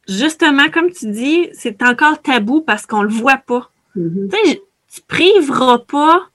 [0.08, 3.70] Justement, comme tu dis, c'est encore tabou parce qu'on le voit pas.
[3.96, 4.30] Mm-hmm.
[4.30, 4.60] Tu
[4.96, 6.28] tu priveras pas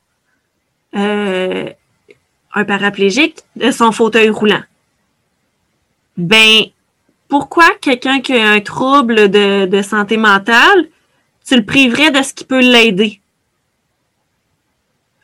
[0.96, 1.70] euh,
[2.54, 4.62] un paraplégique de son fauteuil roulant.
[6.18, 6.66] Ben,
[7.28, 10.90] pourquoi quelqu'un qui a un trouble de, santé mentale,
[11.48, 13.20] tu le priverais de ce qui peut l'aider?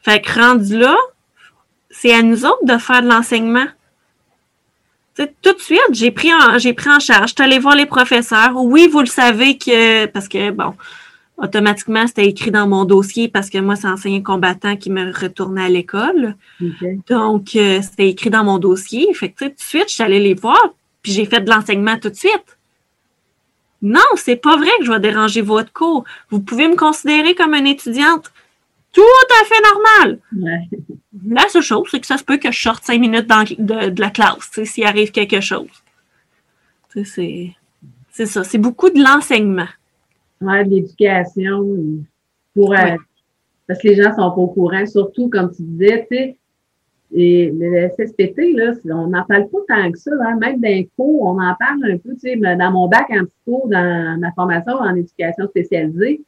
[0.01, 0.95] Fait que rendu là,
[1.91, 3.67] c'est à nous autres de faire de l'enseignement.
[5.41, 7.33] Tout de suite, j'ai pris en, j'ai pris en charge.
[7.37, 8.53] Je allé voir les professeurs.
[8.55, 10.73] Oui, vous le savez que, parce que, bon,
[11.37, 15.65] automatiquement, c'était écrit dans mon dossier parce que moi, c'est enseignant combattant qui me retournait
[15.65, 16.35] à l'école.
[17.07, 19.13] Donc, euh, c'était écrit dans mon dossier.
[19.13, 20.73] Fait que, tout de suite, je suis allée les voir
[21.07, 22.57] puis j'ai fait de l'enseignement tout de suite.
[23.81, 26.03] Non, c'est pas vrai que je vais déranger votre cours.
[26.29, 28.29] Vous pouvez me considérer comme une étudiante
[28.97, 30.19] tout à fait normale.
[31.27, 33.27] La seule chose, c'est que ça se peut que je sorte cinq minutes
[33.59, 35.69] de, la classe, s'il arrive quelque chose.
[36.89, 39.67] C'est ça, c'est beaucoup de l'enseignement.
[40.41, 41.63] Oui, de l'éducation.
[42.55, 42.95] Pour, euh,
[43.67, 46.37] Parce que les gens sont pas au courant, surtout comme tu disais, tu sais,
[47.13, 50.11] et le SSPT, là, on n'en parle pas tant que ça.
[50.25, 50.37] Hein.
[50.41, 52.13] Même d'un cours, on en parle un peu.
[52.15, 56.21] Tu sais, dans mon bac en psycho, dans ma formation en éducation spécialisée,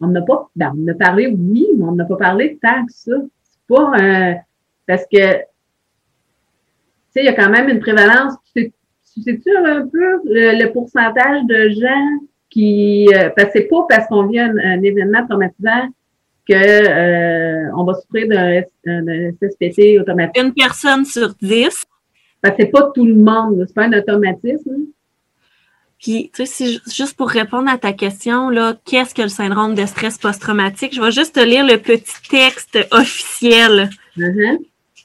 [0.00, 2.92] on n'a pas, ben, on a parlé, oui, mais on n'a pas parlé tant que
[2.92, 3.12] ça.
[3.42, 4.34] C'est pas euh,
[4.86, 5.42] parce que, tu
[7.10, 8.34] sais, il y a quand même une prévalence.
[8.54, 8.72] Tu
[9.22, 12.18] sais-tu un peu le, pourcentage de gens
[12.50, 15.88] qui, euh, parce que c'est pas parce qu'on vit un événement traumatisant
[16.46, 18.62] que euh, on va souffrir d'un
[19.32, 20.42] SSPT automatique.
[20.42, 21.84] Une personne sur dix.
[22.40, 24.86] Parce que c'est pas tout le monde, c'est pas un automatisme.
[26.02, 29.86] Puis, tu sais, juste pour répondre à ta question, là, qu'est-ce que le syndrome de
[29.86, 30.94] stress post-traumatique?
[30.94, 33.90] Je vais juste te lire le petit texte officiel.
[34.16, 34.58] Mm-hmm.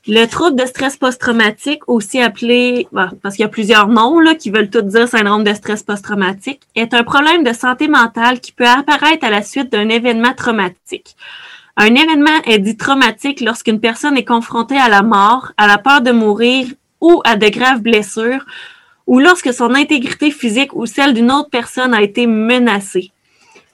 [0.08, 2.88] Le trouble de stress post-traumatique, aussi appelé,
[3.22, 6.62] parce qu'il y a plusieurs noms là, qui veulent tout dire syndrome de stress post-traumatique,
[6.76, 11.16] est un problème de santé mentale qui peut apparaître à la suite d'un événement traumatique.
[11.78, 16.02] Un événement est dit traumatique lorsqu'une personne est confrontée à la mort, à la peur
[16.02, 16.68] de mourir
[17.00, 18.46] ou à de graves blessures,
[19.08, 23.12] ou lorsque son intégrité physique ou celle d'une autre personne a été menacée.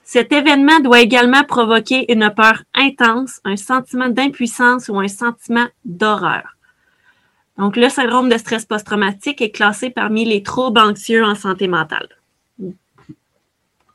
[0.04, 6.56] Cet événement doit également provoquer une peur intense, un sentiment d'impuissance ou un sentiment d'horreur.
[7.58, 12.08] Donc, le syndrome de stress post-traumatique est classé parmi les troubles anxieux en santé mentale.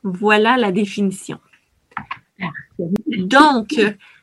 [0.02, 1.38] Voilà la définition.
[2.78, 3.74] Donc,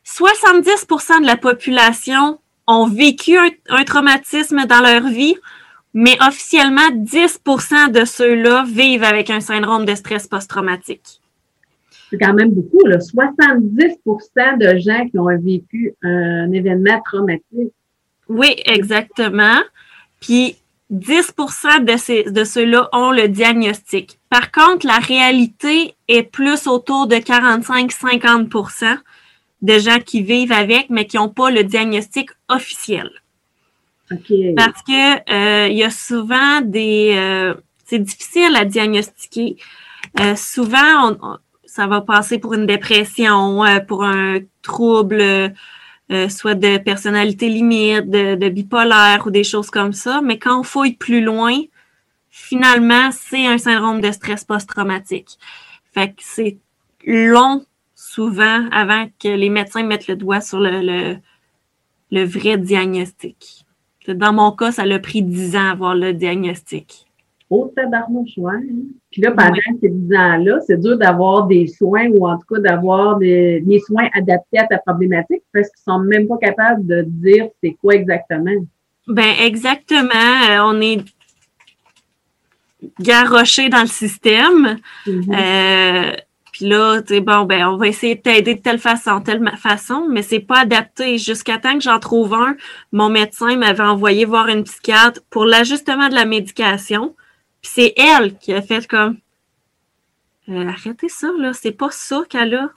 [0.05, 5.35] 70% de la population ont vécu un, traumatisme dans leur vie,
[5.93, 11.21] mais officiellement, 10% de ceux-là vivent avec un syndrome de stress post-traumatique
[12.11, 12.97] c'est quand même beaucoup, là.
[12.97, 17.71] 70% de gens qui ont vécu un événement traumatique.
[18.27, 19.59] Oui, exactement.
[20.19, 20.57] Puis
[20.89, 21.33] 10
[21.85, 24.19] de, ces, de ceux-là ont le diagnostic.
[24.29, 28.97] Par contre, la réalité est plus autour de 45-50%
[29.61, 33.09] de gens qui vivent avec, mais qui n'ont pas le diagnostic officiel.
[34.55, 37.13] Parce que euh, il y a souvent des...
[37.15, 37.53] Euh,
[37.85, 39.57] c'est difficile à diagnostiquer.
[40.19, 41.17] Euh, souvent,
[41.65, 45.53] ça va passer pour une dépression, pour un trouble
[46.11, 50.19] euh, soit de personnalité limite, de, bipolaire ou des choses comme ça.
[50.21, 51.57] Mais quand on fouille plus loin,
[52.29, 55.37] finalement, c'est un syndrome de stress post-traumatique.
[55.93, 56.57] Fait que c'est
[57.05, 61.15] long, souvent, avant que les médecins mettent le doigt sur le,
[62.11, 63.60] le, vrai diagnostic.
[64.07, 67.05] Dans mon cas, ça a pris dix ans à avoir le diagnostic.
[67.53, 68.59] Oh, tabarnouche, ouais.
[69.11, 72.61] Puis là, pendant ces 10 ans-là, c'est dur d'avoir des soins ou en tout cas
[72.61, 77.49] d'avoir des, soins adaptés à ta problématique parce qu'ils sont même pas capables de dire
[77.61, 78.55] c'est quoi exactement.
[79.05, 80.09] Ben exactement.
[80.49, 81.03] Euh, on est
[83.01, 84.77] garoché dans le système.
[85.05, 85.35] Mm-hmm.
[85.35, 86.15] Euh,
[86.51, 89.41] puis là, tu sais, bon, ben, on va essayer de t'aider de telle façon, telle
[89.57, 91.17] façon, mais c'est pas adapté.
[91.17, 92.55] Jusqu'à temps que j'en trouve un,
[92.91, 97.15] mon médecin m'avait envoyé voir une psychiatre pour l'ajustement de la médication.
[97.61, 99.17] Puis c'est elle qui a fait comme
[100.49, 102.71] euh, arrêtez ça, là, c'est pas ça qu'elle a.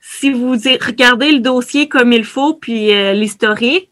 [0.00, 3.90] Si vous regardez le dossier comme il faut, puis euh, l'historique,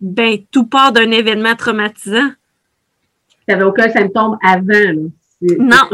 [0.00, 2.30] ben tout part d'un événement traumatisant.
[3.30, 5.08] Tu n'avais aucun symptôme avant, là.
[5.42, 5.88] Non,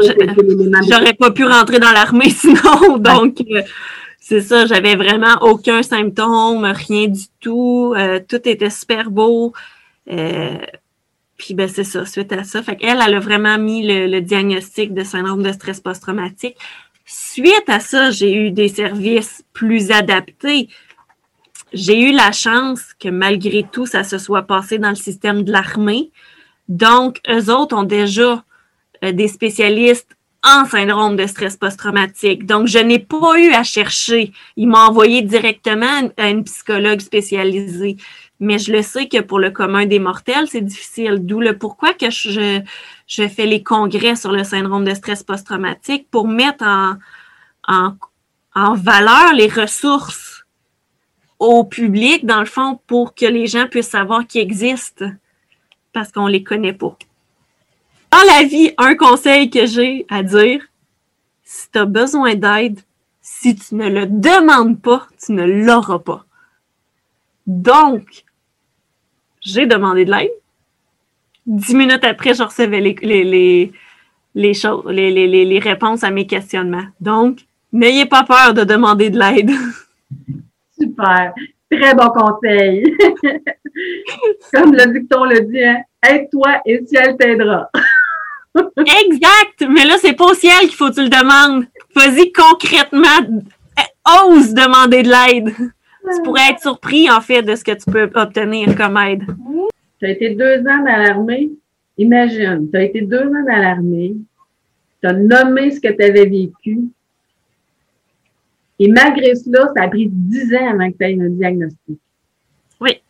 [0.89, 2.97] j'aurais pas pu rentrer dans l'armée sinon.
[2.97, 3.61] Donc, euh,
[4.19, 7.93] c'est ça, j'avais vraiment aucun symptôme, rien du tout.
[8.29, 9.53] tout était super beau.
[11.37, 12.63] Puis ben c'est ça, suite à ça.
[12.63, 16.55] Fait qu'elle, elle a vraiment mis le, diagnostic de syndrome de stress post-traumatique.
[17.05, 20.69] Suite à ça, j'ai eu des services plus adaptés.
[21.73, 25.51] J'ai eu la chance que malgré tout, ça se soit passé dans le système de
[25.51, 26.11] l'armée.
[26.69, 28.37] Donc, eux autres ont déjà euh,
[29.11, 32.45] des spécialistes en syndrome de stress post-traumatique.
[32.45, 34.33] Donc, je n'ai pas eu à chercher.
[34.57, 37.97] Ils m'ont envoyé directement à une psychologue spécialisée
[38.43, 41.25] mais je le sais que pour le commun des mortels, c'est difficile.
[41.25, 42.61] D'où le pourquoi que je,
[43.07, 46.97] fais les congrès sur le syndrome de stress post-traumatique pour mettre en,
[48.53, 50.45] en, valeur les ressources
[51.39, 55.05] au public, dans le fond, pour que les gens puissent savoir qu'ils existent
[55.93, 56.97] parce qu'on les connaît pas.
[58.13, 60.61] Dans la vie, un conseil que j'ai à dire,
[61.43, 62.79] si tu as besoin d'aide,
[63.21, 66.23] si tu ne le demandes pas, tu ne l'auras pas.
[67.47, 68.03] Donc,
[69.41, 70.29] j'ai demandé de l'aide.
[71.47, 72.81] Dix minutes après, je recevais
[74.35, 76.85] les, réponses à mes questionnements.
[77.01, 77.39] Donc,
[77.71, 79.49] n'ayez pas peur de demander de l'aide.
[80.79, 81.33] Super.
[81.71, 82.83] Très bon conseil.
[84.53, 87.71] Comme le dicton le dit, hein, aide-toi et le ciel t'aidera.
[88.55, 89.65] Exact.
[89.69, 91.65] Mais là, c'est pas au ciel qu'il faut que tu le demandes.
[91.95, 93.41] Vas-y concrètement.
[94.05, 95.53] Ose demander de l'aide
[96.03, 99.23] tu pourrais être surpris, en fait, de ce que tu peux obtenir comme aide.
[99.99, 101.51] Tu as été deux ans dans l'armée.
[101.97, 104.15] Imagine, tu as été deux ans dans l'armée.
[105.01, 106.81] Tu as nommé ce que tu avais vécu.
[108.79, 111.99] Et malgré cela, ça a pris dix ans avant que tu aies un diagnostic.
[112.81, 113.01] Oui.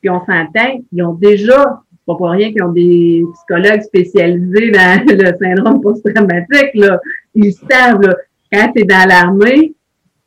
[0.00, 5.04] Puis on s'entend, ils ont déjà, pas pour rien qu'ils ont des psychologues spécialisés dans
[5.06, 7.00] le syndrome post-traumatique, là.
[7.34, 8.14] Ils savent, là,
[8.52, 9.72] quand tu es dans l'armée,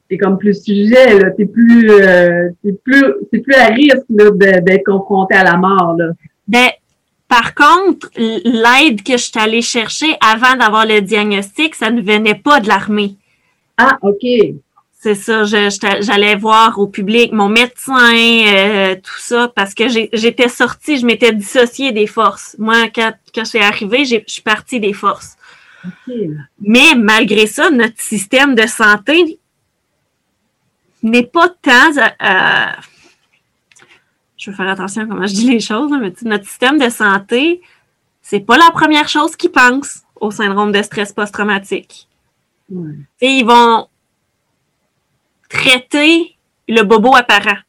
[0.10, 1.32] t'es comme plus sujet, là.
[1.32, 2.50] T'es plus, euh,
[2.84, 6.12] plus, c'est plus à risque, d'être confronté à la mort, là.
[6.48, 6.70] Ben,
[7.28, 12.36] par contre, l'aide que je suis allée chercher avant d'avoir le diagnostic, ça ne venait
[12.36, 13.16] pas de l'armée.
[13.78, 14.26] Ah, OK.
[15.00, 20.98] C'est ça, j'allais voir au public mon médecin, euh, tout ça, parce que j'étais sortie,
[20.98, 22.56] je m'étais dissociée des forces.
[22.58, 25.38] Moi, quand, quand je suis arrivée, je suis partie des forces.
[26.60, 29.40] Mais malgré ça, notre système de santé
[31.04, 31.92] n'est pas tant.
[34.36, 37.62] je veux faire attention à comment je dis les choses, mais notre système de santé,
[38.24, 42.08] c'est pas la première chose qu'ils pensent au syndrome de stress post-traumatique.
[43.22, 43.88] Ils vont
[45.50, 46.36] traiter
[46.68, 47.60] le bobo apparent,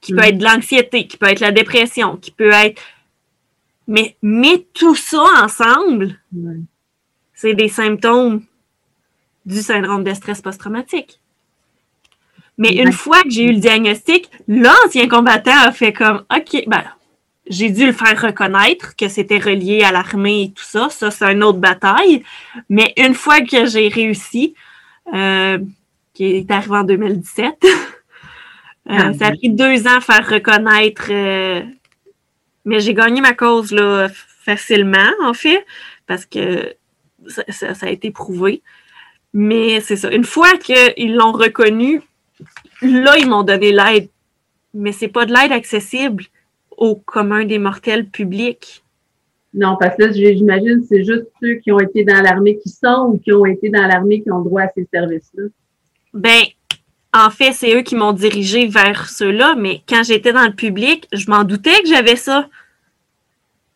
[0.00, 2.82] qui peut être de l'anxiété, qui peut être la dépression, qui peut être.
[3.86, 6.18] Mais, mais tout ça ensemble,
[7.34, 8.42] c'est des symptômes
[9.44, 11.20] du syndrome de stress post-traumatique.
[12.56, 16.84] Mais une fois que j'ai eu le diagnostic, l'ancien combattant a fait comme OK, ben,
[17.48, 20.88] j'ai dû le faire reconnaître que c'était relié à l'armée et tout ça.
[20.88, 22.22] Ça, c'est une autre bataille.
[22.68, 24.54] Mais une fois que j'ai réussi,
[25.12, 25.58] euh,
[26.14, 27.76] qui est arrivé en 2017, euh,
[28.88, 31.62] ah, ça a pris deux ans à faire reconnaître euh,
[32.64, 35.66] Mais j'ai gagné ma cause là, facilement, en fait,
[36.06, 36.74] parce que
[37.28, 38.62] ça, a été prouvé.
[39.32, 40.10] Mais c'est ça.
[40.12, 42.00] Une fois qu'ils l'ont reconnu,
[42.80, 44.08] là, ils m'ont donné l'aide.
[44.72, 46.24] Mais c'est pas de l'aide accessible
[46.76, 48.84] au commun des mortels publics.
[49.52, 53.12] Non, parce que là, j'imagine c'est juste ceux qui ont été dans l'armée qui sont
[53.12, 55.44] ou qui ont été dans l'armée qui ont droit à ces services-là.
[56.14, 56.44] Ben,
[57.12, 61.06] en fait, c'est eux qui m'ont dirigé vers ceux-là, mais quand j'étais dans le public,
[61.12, 62.48] je m'en doutais que j'avais ça.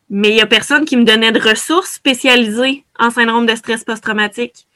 [0.08, 3.84] Mais il n'y a personne qui me donnait de ressources spécialisées en syndrome de stress
[3.84, 4.66] post-traumatique.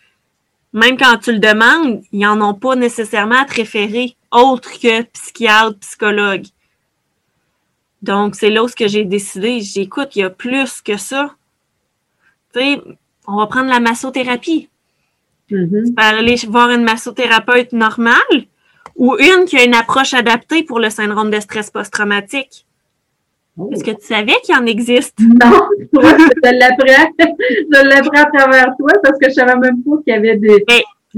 [0.72, 5.02] Même quand tu le demandes, ils n'en ont pas nécessairement à te référer, autre que
[5.02, 6.46] psychiatre, psychologue.
[8.02, 11.34] Donc, c'est là où j'ai décidé, j'écoute, il y a plus que ça.
[12.52, 12.80] Tu sais,
[13.26, 14.68] on va prendre la massothérapie.
[15.50, 15.86] Mm-hmm.
[15.86, 18.46] Tu peux aller voir une massothérapeute normale
[18.96, 22.66] ou une qui a une approche adaptée pour le syndrome de stress post-traumatique.
[23.58, 23.70] Oh.
[23.72, 25.18] Est-ce que tu savais qu'il en existe?
[25.20, 27.12] Non, je l'apprends.
[27.18, 30.64] je l'apprends à travers toi parce que je savais même pas qu'il y avait des.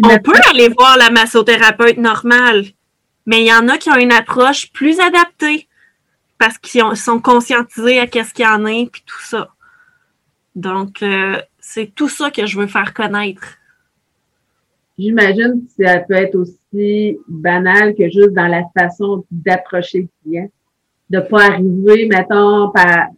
[0.02, 2.64] on peut aller voir la massothérapeute normale,
[3.26, 5.68] mais il y en a qui ont une approche plus adaptée
[6.38, 9.50] parce qu'ils sont conscientisés à qu'est-ce qu'il y en a puis tout ça.
[10.56, 13.56] Donc, euh, c'est tout ça que je veux faire connaître.
[14.98, 20.50] J'imagine que ça peut être aussi banal que juste dans la façon d'approcher le client.
[21.10, 23.08] De pas arriver, mettons, par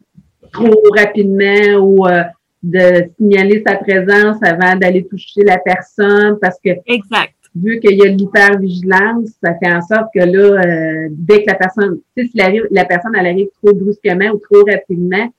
[0.53, 2.23] trop rapidement ou euh,
[2.63, 7.35] de signaler sa présence avant d'aller toucher la personne parce que exact.
[7.55, 11.55] vu qu'il y a l'hypervigilance, ça fait en sorte que là, euh, dès que la
[11.55, 15.31] personne, tu sais, si la, personne elle arrive trop brusquement ou trop rapidement,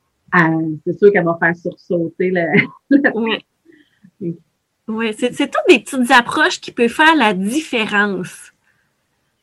[0.86, 2.46] c'est sûr qu'elle va faire sursauter le.
[4.22, 4.38] oui.
[4.88, 8.54] Oui, c'est toutes des petites approches qui peuvent faire la différence.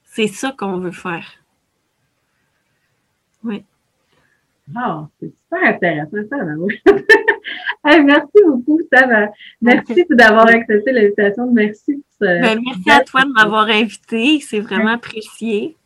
[0.04, 1.26] C'est ça qu'on veut faire.
[3.42, 3.62] Oui.
[4.74, 6.80] Oh, c'est super intéressant, ça, oui.
[8.04, 9.28] merci beaucoup, Sarah.
[9.60, 11.52] Merci d'avoir accepté l'invitation.
[11.52, 12.02] Merci.
[12.20, 14.40] Ben, merci à toi de m'avoir invité.
[14.40, 15.76] C'est vraiment apprécié.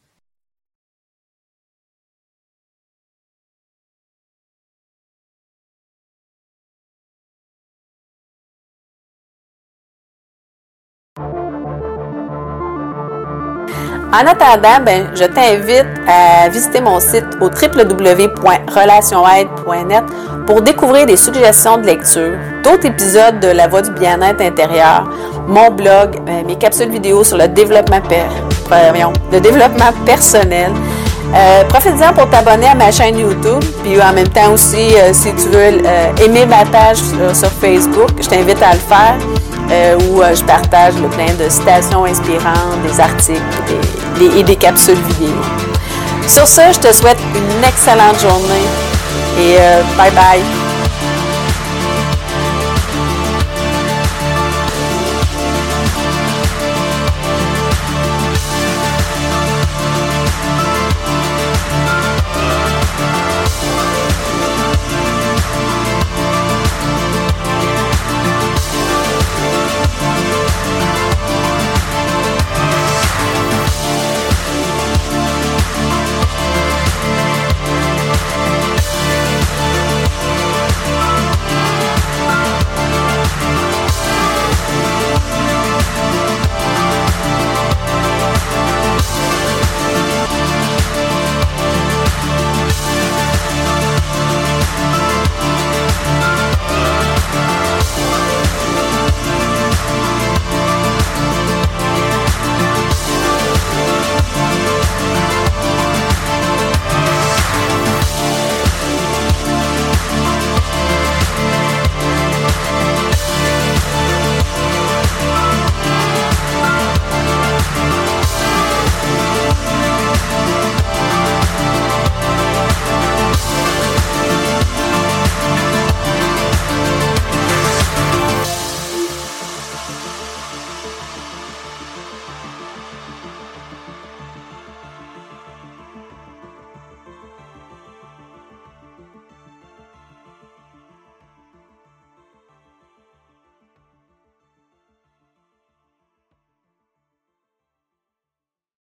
[14.11, 20.05] En attendant, ben, je t'invite à visiter mon site au www.relationaide.net
[20.47, 25.05] pour découvrir des suggestions de lecture, d'autres épisodes de La Voix du bien-être intérieur,
[25.47, 28.01] mon blog, ben, mes capsules vidéo sur le développement,
[28.71, 30.73] le développement personnel.
[31.35, 35.33] Euh, Profite-en pour t'abonner à ma chaîne YouTube, puis en même temps aussi, euh, si
[35.35, 36.99] tu veux euh, aimer ma page
[37.35, 39.17] sur Facebook, je t'invite à le faire.
[40.11, 43.43] Où je partage le plein de citations inspirantes, des articles
[44.39, 45.35] et des capsules vidéo.
[46.27, 48.67] Sur ce, je te souhaite une excellente journée
[49.39, 49.57] et
[49.99, 50.68] bye bye.